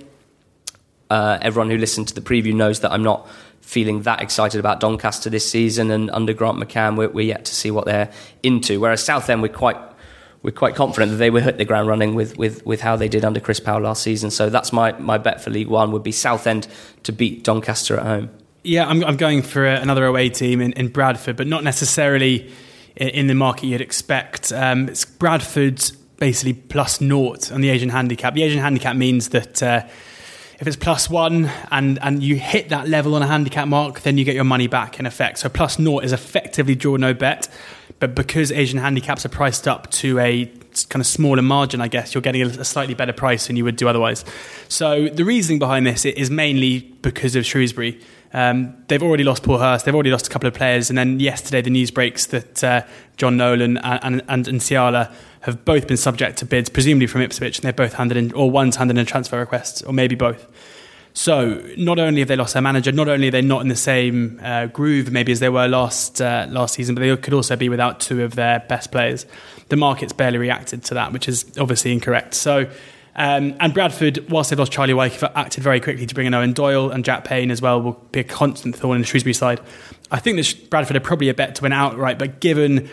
Uh, 1.11 1.39
everyone 1.41 1.71
who 1.71 1.79
listened 1.79 2.09
to 2.09 2.15
the 2.15 2.21
preview 2.21 2.55
knows 2.55 2.81
that 2.81 2.93
I'm 2.93 3.03
not 3.03 3.29
feeling 3.61 4.03
that 4.03 4.23
excited 4.23 4.59
about 4.59 4.81
Doncaster 4.81 5.31
this 5.31 5.51
season, 5.51 5.91
and 5.91 6.11
under 6.11 6.33
Grant 6.33 6.59
McCann, 6.59 6.97
we're, 6.97 7.09
we're 7.11 7.27
yet 7.27 7.45
to 7.47 7.55
see 7.55 7.71
what 7.71 7.85
they're 7.85 8.11
into. 8.43 8.81
Whereas 8.81 9.03
Southend, 9.05 9.43
we're 9.43 9.49
quite 9.49 9.77
we're 10.43 10.53
quite 10.53 10.75
confident 10.75 11.11
that 11.11 11.19
they 11.19 11.31
will 11.31 11.43
hit 11.43 11.59
the 11.59 11.65
ground 11.65 11.89
running 11.89 12.15
with, 12.15 12.39
with, 12.39 12.65
with 12.65 12.81
how 12.81 12.95
they 12.95 13.09
did 13.09 13.25
under 13.25 13.41
Chris 13.41 13.59
Powell 13.59 13.83
last 13.83 14.03
season. 14.03 14.31
So 14.31 14.49
that's 14.49 14.73
my, 14.73 14.93
my 14.93 15.19
bet 15.19 15.41
for 15.41 15.51
League 15.51 15.67
One 15.67 15.91
would 15.91 16.05
be 16.05 16.13
Southend 16.13 16.69
to 17.03 17.13
beat 17.13 17.43
Doncaster 17.43 17.97
at 17.97 18.05
home. 18.05 18.31
Yeah, 18.63 18.87
I'm, 18.87 19.03
I'm 19.05 19.17
going 19.17 19.43
for 19.43 19.65
another 19.67 20.07
away 20.07 20.29
team 20.29 20.61
in, 20.61 20.73
in 20.75 20.89
Bradford, 20.89 21.37
but 21.37 21.49
not 21.49 21.65
necessarily 21.65 22.53
in 22.95 23.27
the 23.27 23.35
market 23.35 23.67
you'd 23.67 23.81
expect. 23.81 24.53
Um, 24.53 24.89
it's 24.89 25.05
Bradford 25.05 25.83
basically 26.19 26.53
plus 26.53 27.01
naught 27.01 27.51
on 27.51 27.61
the 27.61 27.71
Asian 27.71 27.89
handicap. 27.89 28.35
The 28.35 28.45
Asian 28.45 28.61
handicap 28.61 28.97
means 28.97 29.31
that 29.31 29.63
uh, 29.63 29.87
if 30.61 30.67
it's 30.67 30.77
plus 30.77 31.09
one 31.09 31.51
and, 31.71 31.99
and 32.03 32.23
you 32.23 32.37
hit 32.37 32.71
that 32.71 32.89
level 32.89 33.15
on 33.15 33.23
a 33.23 33.27
handicap 33.27 33.69
mark, 33.69 34.01
then 34.01 34.19
you 34.19 34.25
get 34.25 34.35
your 34.35 34.45
money 34.45 34.67
back 34.67 34.99
in 34.99 35.07
effect. 35.07 35.39
So 35.39 35.49
plus 35.49 35.79
naught 35.79 36.05
is 36.05 36.13
effectively 36.13 36.75
draw 36.75 36.97
no 36.97 37.15
bet. 37.15 37.49
But 38.01 38.15
because 38.15 38.53
Asian 38.53 38.79
handicaps 38.79 39.25
are 39.25 39.29
priced 39.31 39.67
up 39.67 39.91
to 39.93 40.19
a 40.19 40.47
kind 40.89 41.01
of 41.01 41.07
smaller 41.07 41.43
margin, 41.43 41.81
I 41.81 41.89
guess, 41.89 42.15
you're 42.15 42.23
getting 42.23 42.43
a 42.43 42.65
slightly 42.65 42.95
better 42.95 43.13
price 43.13 43.47
than 43.47 43.57
you 43.57 43.65
would 43.65 43.77
do 43.77 43.89
otherwise. 43.89 44.25
So 44.69 45.09
the 45.09 45.25
reasoning 45.25 45.59
behind 45.59 45.87
this 45.87 46.05
is 46.05 46.31
mainly 46.31 46.81
because 47.03 47.35
of 47.35 47.45
Shrewsbury. 47.45 48.01
Um, 48.33 48.77
they've 48.89 49.03
already 49.03 49.25
lost 49.25 49.43
Paul 49.43 49.59
Hurst, 49.59 49.87
they've 49.87 49.95
already 49.95 50.11
lost 50.11 50.27
a 50.27 50.31
couple 50.31 50.47
of 50.47 50.55
players, 50.55 50.91
and 50.91 50.99
then 50.99 51.19
yesterday 51.19 51.63
the 51.63 51.71
news 51.71 51.91
breaks 51.91 52.27
that 52.27 52.63
uh, 52.63 52.83
Jon 53.17 53.39
Nolan 53.39 53.79
and, 53.79 54.23
and, 54.29 54.47
and 54.47 54.59
Nsiala 54.61 55.11
have 55.41 55.65
both 55.65 55.87
been 55.89 55.97
subject 55.97 56.37
to 56.39 56.45
bids, 56.45 56.69
presumably 56.69 57.07
from 57.07 57.23
Ipswich, 57.23 57.59
and 57.59 57.67
they've 57.67 57.75
both 57.75 57.95
handed 57.95 58.19
in, 58.19 58.33
or 58.33 58.51
one's 58.51 58.77
handed 58.77 58.99
in 58.99 59.03
a 59.03 59.07
transfer 59.07 59.39
request, 59.39 59.83
or 59.87 59.95
maybe 59.95 60.15
both. 60.15 60.47
So 61.19 61.61
not 61.77 61.99
only 61.99 62.21
have 62.21 62.29
they 62.29 62.37
lost 62.37 62.53
their 62.53 62.63
manager, 62.63 62.93
not 62.93 63.09
only 63.09 63.27
are 63.27 63.33
they 63.33 63.43
not 63.43 63.61
in 63.61 63.67
the 63.67 63.75
same 63.75 64.39
uh, 64.41 64.67
groove 64.67 65.11
maybe 65.11 65.33
as 65.33 65.41
they 65.41 65.49
were 65.49 65.67
last 65.67 66.23
uh, 66.23 66.47
last 66.49 66.75
season, 66.75 66.95
but 66.95 67.01
they 67.01 67.17
could 67.17 67.35
also 67.35 67.57
be 67.57 67.69
without 67.69 67.99
two 67.99 68.23
of 68.23 68.37
their 68.37 68.61
best 68.69 68.93
players. 68.93 69.27
The 69.69 69.75
market's 69.75 70.13
barely 70.13 70.39
reacted 70.39 70.85
to 70.85 70.95
that, 70.95 71.13
which 71.13 71.29
is 71.29 71.45
obviously 71.59 71.93
incorrect. 71.93 72.35
So. 72.35 72.71
Um, 73.17 73.57
and 73.59 73.75
Bradford, 73.75 74.31
whilst 74.31 74.51
they've 74.51 74.59
lost 74.61 74.71
Charlie 74.71 74.95
Wyke, 74.95 75.21
acted 75.35 75.65
very 75.65 75.81
quickly 75.81 76.07
to 76.07 76.15
bring 76.15 76.29
in 76.29 76.35
Eoin 76.35 76.55
Doyle 76.55 76.93
and 76.93 77.05
Jack 77.05 77.25
Payne 77.25 77.51
as 77.51 77.61
well, 77.61 77.83
will 77.83 78.01
be 78.13 78.21
a 78.21 78.25
constant 78.25 78.77
thorn 78.77 78.95
in 78.95 79.01
the 79.01 79.09
Shrewsbury 79.09 79.35
side. 79.35 79.61
I 80.13 80.21
think 80.21 80.37
that 80.37 80.71
Bradford 80.71 80.97
are 80.97 81.01
probably 81.01 81.29
a 81.29 81.35
bet 81.35 81.57
to 81.57 81.63
win 81.63 81.73
outright, 81.73 82.21
but 82.21 82.39
given 82.39 82.89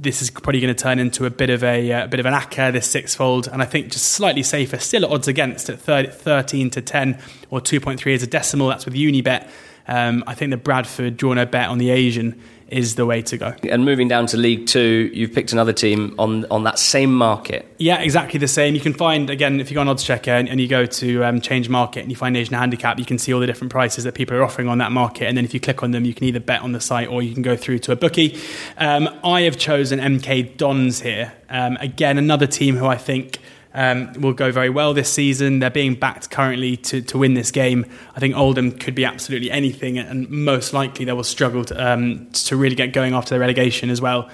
this 0.00 0.22
is 0.22 0.30
probably 0.30 0.60
going 0.60 0.74
to 0.74 0.82
turn 0.82 0.98
into 0.98 1.26
a 1.26 1.30
bit 1.30 1.50
of 1.50 1.62
a, 1.62 1.90
a 1.90 2.04
uh, 2.04 2.06
bit 2.06 2.20
of 2.20 2.26
an 2.26 2.32
acca 2.32 2.72
this 2.72 2.90
sixfold, 2.90 3.48
and 3.48 3.60
I 3.60 3.66
think 3.66 3.92
just 3.92 4.06
slightly 4.06 4.42
safer. 4.42 4.78
Still 4.78 5.04
at 5.04 5.10
odds 5.10 5.28
against 5.28 5.68
at 5.68 5.78
30, 5.78 6.10
13 6.10 6.70
to 6.70 6.82
10 6.82 7.22
or 7.50 7.60
2.3 7.60 8.14
as 8.14 8.22
a 8.22 8.26
decimal. 8.26 8.68
That's 8.68 8.86
with 8.86 8.94
Unibet. 8.94 9.48
Um, 9.86 10.24
I 10.26 10.34
think 10.34 10.50
the 10.50 10.56
Bradford 10.56 11.16
draw 11.16 11.36
a 11.36 11.46
bet 11.46 11.68
on 11.68 11.78
the 11.78 11.90
Asian 11.90 12.40
is 12.70 12.94
the 12.94 13.06
way 13.06 13.22
to 13.22 13.36
go. 13.36 13.54
And 13.68 13.84
moving 13.84 14.08
down 14.08 14.26
to 14.26 14.36
League 14.36 14.66
Two, 14.66 15.10
you've 15.12 15.32
picked 15.32 15.52
another 15.52 15.72
team 15.72 16.14
on 16.18 16.44
on 16.50 16.64
that 16.64 16.78
same 16.78 17.14
market. 17.14 17.66
Yeah, 17.78 18.00
exactly 18.00 18.38
the 18.38 18.48
same. 18.48 18.74
You 18.74 18.80
can 18.80 18.94
find 18.94 19.30
again 19.30 19.60
if 19.60 19.70
you 19.70 19.74
go 19.74 19.80
on 19.80 19.88
Odds 19.88 20.04
Checker 20.04 20.30
and, 20.30 20.48
and 20.48 20.60
you 20.60 20.68
go 20.68 20.86
to 20.86 21.24
um, 21.24 21.40
Change 21.40 21.68
Market 21.68 22.00
and 22.00 22.10
you 22.10 22.16
find 22.16 22.36
Asian 22.36 22.54
Handicap, 22.54 22.98
you 22.98 23.04
can 23.04 23.18
see 23.18 23.32
all 23.32 23.40
the 23.40 23.46
different 23.46 23.70
prices 23.70 24.04
that 24.04 24.14
people 24.14 24.36
are 24.36 24.42
offering 24.42 24.68
on 24.68 24.78
that 24.78 24.92
market. 24.92 25.26
And 25.26 25.36
then 25.36 25.44
if 25.44 25.54
you 25.54 25.60
click 25.60 25.82
on 25.82 25.90
them, 25.90 26.04
you 26.04 26.14
can 26.14 26.24
either 26.24 26.40
bet 26.40 26.62
on 26.62 26.72
the 26.72 26.80
site 26.80 27.08
or 27.08 27.22
you 27.22 27.32
can 27.34 27.42
go 27.42 27.56
through 27.56 27.80
to 27.80 27.92
a 27.92 27.96
bookie. 27.96 28.38
Um, 28.78 29.08
I 29.24 29.42
have 29.42 29.58
chosen 29.58 29.98
MK 29.98 30.56
Dons 30.56 31.00
here. 31.00 31.32
Um, 31.48 31.76
again, 31.80 32.18
another 32.18 32.46
team 32.46 32.76
who 32.76 32.86
I 32.86 32.96
think 32.96 33.38
um, 33.74 34.12
will 34.14 34.32
go 34.32 34.50
very 34.50 34.70
well 34.70 34.94
this 34.94 35.12
season. 35.12 35.60
They're 35.60 35.70
being 35.70 35.94
backed 35.94 36.30
currently 36.30 36.76
to, 36.78 37.00
to 37.02 37.18
win 37.18 37.34
this 37.34 37.50
game. 37.50 37.86
I 38.16 38.20
think 38.20 38.36
Oldham 38.36 38.72
could 38.72 38.94
be 38.94 39.04
absolutely 39.04 39.50
anything, 39.50 39.98
and 39.98 40.28
most 40.30 40.72
likely 40.72 41.04
they 41.04 41.12
will 41.12 41.24
struggle 41.24 41.64
to, 41.66 41.92
um, 41.92 42.30
to 42.30 42.56
really 42.56 42.74
get 42.74 42.92
going 42.92 43.14
after 43.14 43.34
the 43.34 43.40
relegation 43.40 43.90
as 43.90 44.00
well. 44.00 44.28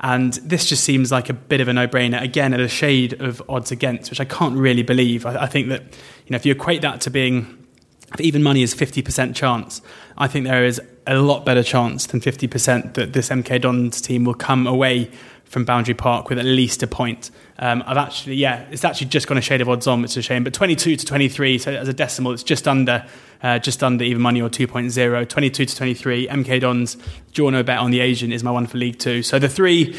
And 0.00 0.34
this 0.34 0.66
just 0.66 0.84
seems 0.84 1.10
like 1.10 1.30
a 1.30 1.32
bit 1.32 1.60
of 1.60 1.68
a 1.68 1.72
no-brainer. 1.72 2.20
Again, 2.20 2.52
at 2.52 2.60
a 2.60 2.68
shade 2.68 3.20
of 3.20 3.42
odds 3.48 3.72
against, 3.72 4.10
which 4.10 4.20
I 4.20 4.26
can't 4.26 4.56
really 4.56 4.82
believe. 4.82 5.24
I, 5.24 5.44
I 5.44 5.46
think 5.46 5.68
that 5.68 5.82
you 5.82 6.30
know 6.30 6.36
if 6.36 6.44
you 6.44 6.52
equate 6.52 6.82
that 6.82 7.00
to 7.02 7.10
being 7.10 7.66
if 8.14 8.20
even 8.20 8.42
money 8.42 8.62
is 8.62 8.74
50% 8.74 9.34
chance, 9.34 9.82
I 10.16 10.28
think 10.28 10.46
there 10.46 10.64
is 10.64 10.80
a 11.06 11.16
lot 11.16 11.44
better 11.44 11.62
chance 11.62 12.06
than 12.06 12.20
50% 12.20 12.94
that 12.94 13.12
this 13.12 13.28
MK 13.28 13.60
Dons 13.60 14.00
team 14.00 14.24
will 14.24 14.34
come 14.34 14.66
away 14.66 15.10
from 15.56 15.64
Boundary 15.64 15.94
Park 15.94 16.28
with 16.28 16.38
at 16.38 16.44
least 16.44 16.82
a 16.82 16.86
point. 16.86 17.30
Um, 17.58 17.82
I've 17.86 17.96
actually, 17.96 18.34
yeah, 18.34 18.66
it's 18.70 18.84
actually 18.84 19.06
just 19.06 19.26
gone 19.26 19.38
a 19.38 19.40
shade 19.40 19.62
of 19.62 19.70
odds 19.70 19.86
on, 19.86 20.02
which 20.02 20.10
is 20.10 20.18
a 20.18 20.22
shame. 20.22 20.44
But 20.44 20.52
22 20.52 20.96
to 20.96 21.06
23, 21.06 21.56
so 21.56 21.72
as 21.72 21.88
a 21.88 21.94
decimal, 21.94 22.32
it's 22.32 22.42
just 22.42 22.68
under, 22.68 23.06
uh, 23.42 23.58
just 23.58 23.82
under 23.82 24.04
even 24.04 24.20
money 24.20 24.42
or 24.42 24.50
2.0. 24.50 25.26
22 25.26 25.64
to 25.64 25.74
23, 25.74 26.28
MK 26.28 26.60
Dons, 26.60 26.98
draw 27.32 27.48
no 27.48 27.62
bet 27.62 27.78
on 27.78 27.90
the 27.90 28.00
Asian 28.00 28.32
is 28.32 28.44
my 28.44 28.50
one 28.50 28.66
for 28.66 28.76
League 28.76 28.98
Two. 28.98 29.22
So 29.22 29.38
the 29.38 29.48
three, 29.48 29.96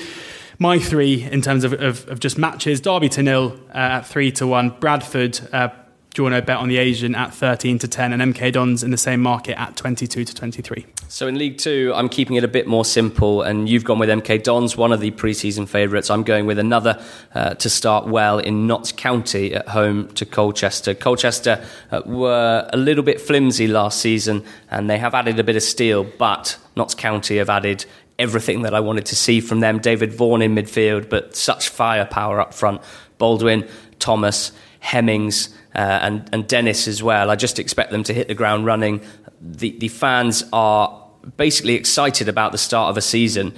my 0.60 0.78
three 0.78 1.24
in 1.24 1.42
terms 1.42 1.64
of, 1.64 1.74
of, 1.74 2.08
of 2.08 2.20
just 2.20 2.38
matches: 2.38 2.80
Derby 2.80 3.10
to 3.10 3.24
nil 3.24 3.60
uh, 3.70 3.78
at 3.78 4.02
three 4.02 4.32
to 4.34 4.46
one, 4.46 4.70
Bradford. 4.80 5.40
Uh, 5.52 5.70
draw 6.18 6.30
no 6.30 6.42
bet 6.42 6.58
on 6.58 6.68
the 6.68 6.78
Asian 6.78 7.14
at 7.14 7.32
13 7.32 7.78
to 7.78 7.88
10, 7.88 8.12
and 8.12 8.34
MK 8.34 8.52
Dons 8.52 8.82
in 8.82 8.90
the 8.90 8.98
same 8.98 9.22
market 9.22 9.58
at 9.60 9.76
22 9.76 10.26
to 10.26 10.34
23. 10.34 10.84
So 11.10 11.28
in 11.28 11.38
League 11.38 11.60
Two, 11.60 11.94
I'm 11.96 12.10
keeping 12.10 12.38
it 12.38 12.44
a 12.44 12.48
bit 12.48 12.66
more 12.66 12.84
simple, 12.84 13.44
and 13.44 13.70
you've 13.70 13.84
gone 13.84 14.00
with 14.00 14.10
MK 14.10 14.42
Dons, 14.42 14.76
one 14.76 14.92
of 14.92 15.00
the 15.00 15.12
pre-season 15.12 15.68
favourites. 15.68 16.10
I'm 16.10 16.24
going 16.24 16.48
with 16.48 16.58
another 16.58 17.00
uh, 17.36 17.54
to 17.54 17.70
start 17.70 18.08
well 18.08 18.40
in 18.40 18.66
Notts 18.66 18.92
County 18.92 19.54
at 19.54 19.68
home 19.68 20.08
to 20.16 20.26
Colchester. 20.26 20.96
Colchester 20.96 21.64
uh, 21.92 22.02
were 22.08 22.68
a 22.74 22.78
little 22.78 23.04
bit 23.04 23.22
flimsy 23.22 23.68
last 23.68 24.00
season, 24.00 24.44
and 24.72 24.90
they 24.90 24.98
have 24.98 25.14
added 25.14 25.38
a 25.38 25.44
bit 25.44 25.56
of 25.56 25.62
steel, 25.62 26.04
but 26.04 26.58
Notts 26.76 26.96
County 26.96 27.38
have 27.38 27.52
added 27.52 27.86
everything 28.18 28.64
that 28.64 28.74
I 28.74 28.80
wanted 28.80 29.06
to 29.06 29.16
see 29.16 29.40
from 29.40 29.60
them. 29.60 29.78
David 29.78 30.14
Vaughan 30.14 30.42
in 30.42 30.56
midfield, 30.56 31.10
but 31.10 31.36
such 31.36 31.70
firepower 31.70 32.42
up 32.42 32.56
front. 32.56 32.82
Baldwin, 33.20 33.68
Thomas, 34.00 34.52
Hemmings. 34.80 35.50
Uh, 35.76 36.00
and, 36.02 36.30
and 36.34 36.48
Dennis 36.48 36.88
as 36.88 37.04
well. 37.04 37.30
I 37.30 37.36
just 37.36 37.60
expect 37.60 37.92
them 37.92 38.02
to 38.06 38.14
hit 38.14 38.28
the 38.28 38.34
ground 38.34 38.66
running 38.66 39.00
the, 39.42 39.78
the 39.78 39.88
fans 39.88 40.44
are 40.52 41.06
basically 41.36 41.74
excited 41.74 42.30
about 42.30 42.52
the 42.52 42.58
start 42.58 42.90
of 42.90 42.98
a 42.98 43.02
season 43.02 43.54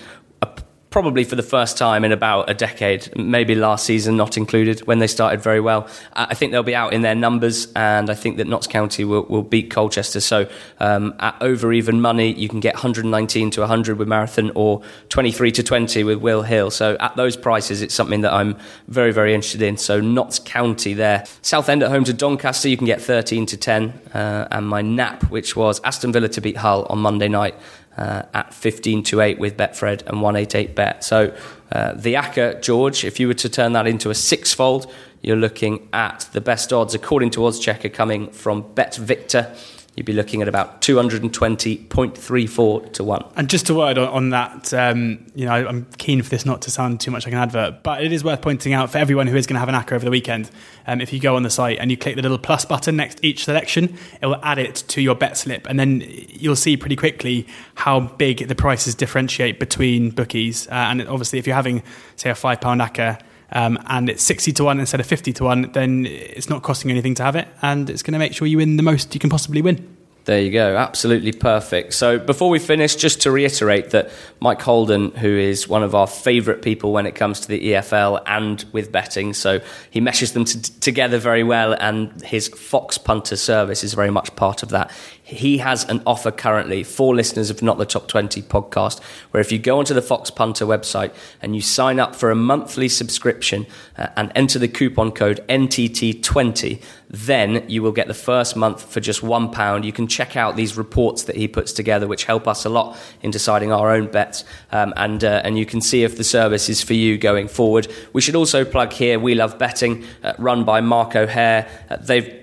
probably 0.89 1.23
for 1.23 1.36
the 1.36 1.43
first 1.43 1.78
time 1.78 2.04
in 2.04 2.12
about 2.12 2.49
a 2.49 2.54
decade, 2.54 3.15
maybe 3.15 3.54
last 3.54 3.86
season 3.86 4.17
not 4.17 4.38
included, 4.38 4.80
when 4.88 4.99
they 4.99 5.08
started 5.08 5.41
very 5.41 5.60
well. 5.60 5.88
I 6.13 6.34
think 6.34 6.52
they'll 6.52 6.63
be 6.63 6.75
out 6.75 6.93
in 6.93 7.02
their 7.02 7.15
numbers, 7.15 7.71
and 7.75 8.10
I 8.10 8.15
think 8.15 8.38
that 8.38 8.47
Notts 8.47 8.67
County 8.67 9.04
will, 9.04 9.23
will 9.23 9.43
beat 9.43 9.69
Colchester. 9.69 10.19
So 10.19 10.49
um, 10.80 11.13
at 11.19 11.36
over 11.41 11.71
even 11.71 12.02
money, 12.02 12.34
you 12.34 12.49
can 12.49 12.60
get 12.60 12.73
119 12.73 13.52
to 13.52 13.60
100 13.62 13.97
with 13.97 14.08
Marathon 14.08 14.52
or 14.56 14.82
23 15.10 15.52
to 15.52 15.63
20 15.63 16.04
with 16.04 16.19
Will 16.19 16.41
Hill. 16.41 16.71
So 16.71 16.97
at 16.99 17.15
those 17.15 17.38
prices, 17.38 17.82
it's 17.82 17.93
something 17.93 18.21
that 18.21 18.34
I'm 18.34 18.58
very, 18.88 19.12
very 19.12 19.34
interested 19.34 19.62
in. 19.62 19.78
So 19.78 20.02
Notts 20.02 20.39
County 20.39 20.93
there. 20.93 21.25
Southend 21.41 21.84
at 21.84 21.91
home 21.91 22.04
to 22.06 22.13
Doncaster, 22.13 22.67
you 22.67 22.78
can 22.78 22.88
get 22.88 23.02
13 23.02 23.45
to 23.47 23.58
10. 23.58 23.89
Uh, 24.13 24.47
and 24.49 24.67
my 24.67 24.82
nap, 24.82 25.30
which 25.30 25.56
was 25.56 25.80
Aston 25.84 26.12
Villa 26.12 26.30
to 26.30 26.41
beat 26.41 26.58
Hull 26.58 26.86
on 26.89 26.97
Monday 26.99 27.28
night 27.28 27.56
uh, 28.00 28.24
at 28.34 28.54
15 28.54 29.04
to 29.04 29.22
8 29.22 29.40
with 29.40 29.58
Betfred 29.58 30.08
and 30.08 30.22
188 30.22 30.74
bet. 30.74 31.04
So 31.04 31.36
uh, 31.72 31.94
the 31.94 32.14
ACCA, 32.14 32.62
George, 32.62 33.04
if 33.04 33.20
you 33.20 33.28
were 33.28 33.34
to 33.36 33.50
turn 33.50 33.74
that 33.74 33.86
into 33.86 34.10
a 34.10 34.16
sixfold, 34.16 34.92
you're 35.22 35.36
looking 35.36 35.90
at 35.92 36.30
the 36.32 36.40
best 36.40 36.72
odds, 36.72 36.96
according 36.96 37.32
to 37.32 37.46
Odds 37.46 37.60
Checker, 37.60 37.90
coming 37.90 38.32
from 38.32 38.74
Bet 38.74 38.96
Victor 38.96 39.54
you'd 40.00 40.06
be 40.06 40.14
looking 40.14 40.42
at 40.42 40.48
about 40.48 40.82
220.34 40.82 42.94
to 42.94 43.04
1. 43.04 43.26
And 43.36 43.50
just 43.50 43.70
a 43.70 43.76
word 43.76 43.98
on, 43.98 44.08
on 44.08 44.30
that, 44.30 44.74
um, 44.74 45.28
you 45.36 45.46
know, 45.46 45.52
I'm 45.52 45.86
keen 45.98 46.24
for 46.24 46.30
this 46.30 46.46
not 46.46 46.62
to 46.64 46.72
sound 46.72 47.00
too 47.02 47.12
much 47.12 47.26
like 47.26 47.34
an 47.34 47.40
advert, 47.40 47.84
but 47.84 48.02
it 48.02 48.14
is 48.14 48.24
worth 48.24 48.42
pointing 48.42 48.72
out 48.74 48.90
for 48.90 48.98
everyone 48.98 49.28
who 49.28 49.36
is 49.36 49.46
going 49.46 49.56
to 49.56 49.60
have 49.60 49.68
an 49.68 49.76
ACCA 49.76 49.92
over 49.92 50.06
the 50.06 50.12
weekend, 50.12 50.50
um, 50.88 51.02
if 51.02 51.12
you 51.12 51.20
go 51.20 51.36
on 51.36 51.44
the 51.44 51.50
site 51.50 51.80
and 51.80 51.92
you 51.92 51.98
click 51.98 52.16
the 52.16 52.22
little 52.22 52.40
plus 52.40 52.64
button 52.64 52.96
next 52.96 53.20
each 53.24 53.44
selection, 53.44 53.98
it 54.22 54.26
will 54.26 54.40
add 54.42 54.58
it 54.58 54.76
to 54.88 55.02
your 55.02 55.16
bet 55.16 55.38
slip. 55.38 55.68
And 55.70 55.78
then 55.78 56.02
you'll 56.08 56.56
see 56.56 56.78
pretty 56.78 56.96
quickly 56.96 57.46
how 57.76 58.00
big 58.00 58.48
the 58.48 58.56
prices 58.56 58.96
differentiate 58.96 59.60
between 59.60 60.12
bookies. 60.12 60.66
Uh, 60.70 60.76
and 60.76 61.06
obviously, 61.10 61.40
if 61.40 61.46
you're 61.46 61.58
having, 61.58 61.84
say, 62.16 62.30
a 62.30 62.34
£5 62.34 62.60
ACCA, 62.60 63.20
um, 63.52 63.78
and 63.88 64.10
it's 64.10 64.24
60 64.24 64.52
to 64.54 64.64
1 64.64 64.80
instead 64.80 65.00
of 65.00 65.06
50 65.06 65.34
to 65.34 65.44
1, 65.44 65.72
then 65.74 66.06
it's 66.06 66.50
not 66.50 66.64
costing 66.64 66.92
anything 66.92 67.16
to 67.16 67.24
have 67.24 67.36
it, 67.36 67.48
and 67.62 67.90
it's 67.90 68.04
going 68.04 68.14
to 68.14 68.20
make 68.20 68.34
sure 68.34 68.48
you 68.48 68.58
win 68.58 68.78
the 68.78 68.84
most 68.84 69.14
you 69.14 69.20
can 69.20 69.30
possibly 69.30 69.62
win. 69.62 69.96
There 70.26 70.40
you 70.40 70.52
go, 70.52 70.78
absolutely 70.78 71.32
perfect. 71.32 71.94
So, 71.94 72.20
before 72.20 72.52
we 72.52 72.60
finish, 72.60 72.96
just 72.96 73.22
to 73.22 73.32
reiterate 73.32 73.90
that 73.92 74.12
Mike 74.40 74.62
Holden, 74.62 75.10
who 75.12 75.30
is 75.30 75.68
one 75.68 75.82
of 75.82 75.96
our 75.96 76.06
favourite 76.06 76.62
people 76.62 76.92
when 76.92 77.08
it 77.08 77.16
comes 77.16 77.40
to 77.40 77.48
the 77.48 77.72
EFL 77.72 78.22
and 78.28 78.64
with 78.72 78.92
betting, 78.92 79.34
so 79.34 79.60
he 79.90 80.00
meshes 80.02 80.34
them 80.34 80.46
t- 80.46 80.60
together 80.82 81.18
very 81.18 81.44
well, 81.44 81.74
and 81.74 82.22
his 82.22 82.48
Fox 82.48 82.98
Punter 83.00 83.38
service 83.38 83.84
is 83.84 83.96
very 83.96 84.12
much 84.12 84.36
part 84.36 84.62
of 84.62 84.70
that. 84.70 84.92
He 85.30 85.60
has 85.60 85.86
an 85.86 86.02
offer 86.08 86.32
currently 86.32 86.84
for 86.84 87.15
listeners 87.15 87.52
of 87.52 87.62
Not 87.62 87.78
the 87.78 87.86
Top 87.86 88.08
20 88.08 88.42
podcast, 88.42 89.00
where 89.30 89.42
if 89.42 89.52
you 89.52 89.60
go 89.60 89.78
onto 89.78 89.94
the 89.94 90.02
Fox 90.02 90.32
Punter 90.32 90.65
website 90.65 91.13
and 91.39 91.56
you 91.56 91.62
sign 91.62 92.00
up 92.00 92.15
for 92.15 92.32
a 92.32 92.36
monthly 92.36 92.89
subscription 92.89 93.68
uh, 93.96 94.08
and 94.15 94.32
enter 94.36 94.58
the 94.58 94.68
coupon 94.68 95.12
code 95.12 95.46
NTT20, 95.48 96.82
then 97.10 97.68
you 97.68 97.82
will 97.84 97.92
get 97.92 98.08
the 98.08 98.13
first 98.13 98.56
month 98.56 98.92
for 98.92 99.00
just 99.00 99.24
one 99.24 99.52
pound. 99.52 99.86
You 99.86 99.92
can 99.92 100.08
check 100.08 100.36
out 100.36 100.56
these 100.56 100.78
reports 100.78 101.24
that 101.24 101.36
he 101.36 101.48
puts 101.48 101.74
together, 101.74 102.08
which 102.08 102.24
help 102.24 102.48
us 102.48 102.65
a 102.65 102.70
lot 102.70 102.98
in 103.22 103.32
deciding 103.32 103.72
our 103.72 103.92
own 103.92 104.08
bets, 104.08 104.44
um, 104.72 104.94
and 104.96 105.24
uh, 105.24 105.42
and 105.44 105.58
you 105.58 105.65
can 105.65 105.82
see 105.82 106.04
if 106.04 106.18
the 106.18 106.24
service 106.24 106.70
is 106.70 106.84
for 106.84 106.94
you 106.94 107.18
going 107.18 107.48
forward. 107.48 107.88
We 108.13 108.22
should 108.22 108.36
also 108.36 108.63
plug 108.63 108.94
here. 108.94 109.20
We 109.20 109.34
love 109.36 109.58
betting, 109.58 110.06
uh, 110.24 110.34
run 110.38 110.63
by 110.63 110.82
Mark 110.82 111.15
O'Hare. 111.15 111.68
Uh, 111.89 111.98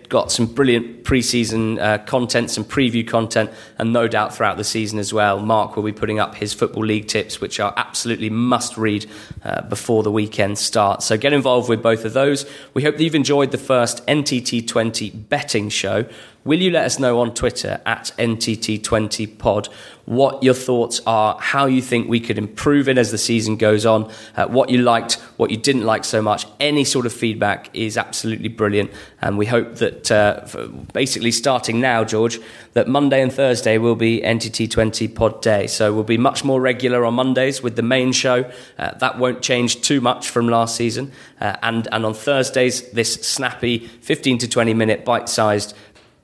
got 0.09 0.31
some 0.31 0.47
brilliant 0.47 1.05
preseason 1.05 1.81
uh, 1.81 1.99
content, 2.05 2.51
some 2.51 2.64
preview 2.64 3.07
content, 3.07 3.51
and 3.79 3.92
no 3.92 4.09
doubt 4.09 4.35
throughout 4.35 4.57
the 4.57 4.64
season 4.64 4.99
as 4.99 5.12
well. 5.12 5.40
Mark 5.40 5.77
will 5.77 5.83
be 5.83 5.92
putting 5.92 6.19
up 6.19 6.35
his 6.35 6.53
Football 6.53 6.85
League 6.85 7.09
tips, 7.09 7.40
which 7.40 7.61
are 7.61 7.73
absolutely 7.77 8.31
must 8.31 8.77
read 8.77 9.07
uh, 9.45 9.62
before 9.62 10.03
the 10.03 10.11
weekend 10.11 10.59
starts. 10.59 11.07
So 11.07 11.16
get 11.16 11.33
involved 11.33 11.69
with 11.69 11.83
both 11.83 12.05
of 12.05 12.12
those. 12.12 12.47
We 12.75 12.83
hope 12.83 12.97
that 12.97 13.05
you've 13.05 13.14
enjoyed 13.14 13.51
the 13.51 13.59
first 13.59 14.07
NTT20 14.07 15.29
betting 15.29 15.69
show. 15.69 16.07
Will 16.46 16.62
you 16.62 16.70
let 16.70 16.85
us 16.85 17.00
know 17.00 17.18
on 17.18 17.35
Twitter 17.35 17.80
at 17.85 18.12
NTT20pod 18.18 19.66
what 20.04 20.44
your 20.44 20.54
thoughts 20.54 21.00
are, 21.04 21.37
how 21.40 21.66
you 21.66 21.82
think 21.82 22.09
we 22.09 22.20
could 22.20 22.38
improve 22.38 22.88
it 22.88 22.96
as 22.98 23.11
the 23.11 23.18
season 23.18 23.56
goes 23.56 23.85
on, 23.85 24.09
uh, 24.37 24.46
what 24.46 24.70
you 24.70 24.78
liked, 24.78 25.14
what 25.38 25.50
you 25.50 25.56
didn't 25.56 25.85
like 25.85 26.04
so 26.04 26.22
much? 26.22 26.46
Any 26.61 26.85
sort 26.85 27.04
of 27.04 27.12
feedback 27.12 27.68
is 27.74 27.98
absolutely 27.98 28.46
brilliant. 28.46 28.92
And 29.20 29.37
we 29.37 29.46
hope 29.46 29.74
that 29.78 30.12
uh, 30.12 30.46
basically 30.92 31.32
starting 31.32 31.80
now, 31.80 32.04
George, 32.04 32.38
that 32.74 32.87
Monday 32.87 33.22
and 33.22 33.32
Thursday 33.32 33.76
will 33.76 33.96
be 33.96 34.20
NTT20 34.20 35.12
pod 35.16 35.42
day. 35.42 35.66
So 35.66 35.92
we'll 35.92 36.04
be 36.04 36.16
much 36.16 36.44
more 36.44 36.61
regular 36.61 37.04
on 37.04 37.14
Mondays 37.14 37.61
with 37.61 37.74
the 37.74 37.82
main 37.82 38.12
show. 38.12 38.48
Uh, 38.78 38.94
that 38.98 39.18
won't 39.18 39.42
change 39.42 39.80
too 39.80 40.00
much 40.00 40.30
from 40.30 40.48
last 40.48 40.76
season. 40.76 41.11
Uh, 41.40 41.56
and, 41.64 41.88
and 41.90 42.06
on 42.06 42.14
Thursdays, 42.14 42.88
this 42.92 43.14
snappy 43.14 43.78
15 43.78 44.38
to 44.38 44.48
20 44.48 44.74
minute 44.74 45.04
bite 45.04 45.28
sized 45.28 45.74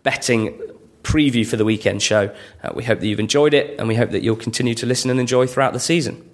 betting 0.02 0.60
preview 1.02 1.46
for 1.46 1.56
the 1.56 1.64
weekend 1.64 2.02
show. 2.02 2.34
Uh, 2.62 2.72
we 2.74 2.84
hope 2.84 3.00
that 3.00 3.06
you've 3.06 3.20
enjoyed 3.20 3.54
it 3.54 3.78
and 3.78 3.88
we 3.88 3.94
hope 3.94 4.10
that 4.10 4.22
you'll 4.22 4.36
continue 4.36 4.74
to 4.74 4.86
listen 4.86 5.10
and 5.10 5.18
enjoy 5.18 5.46
throughout 5.46 5.72
the 5.72 5.80
season. 5.80 6.31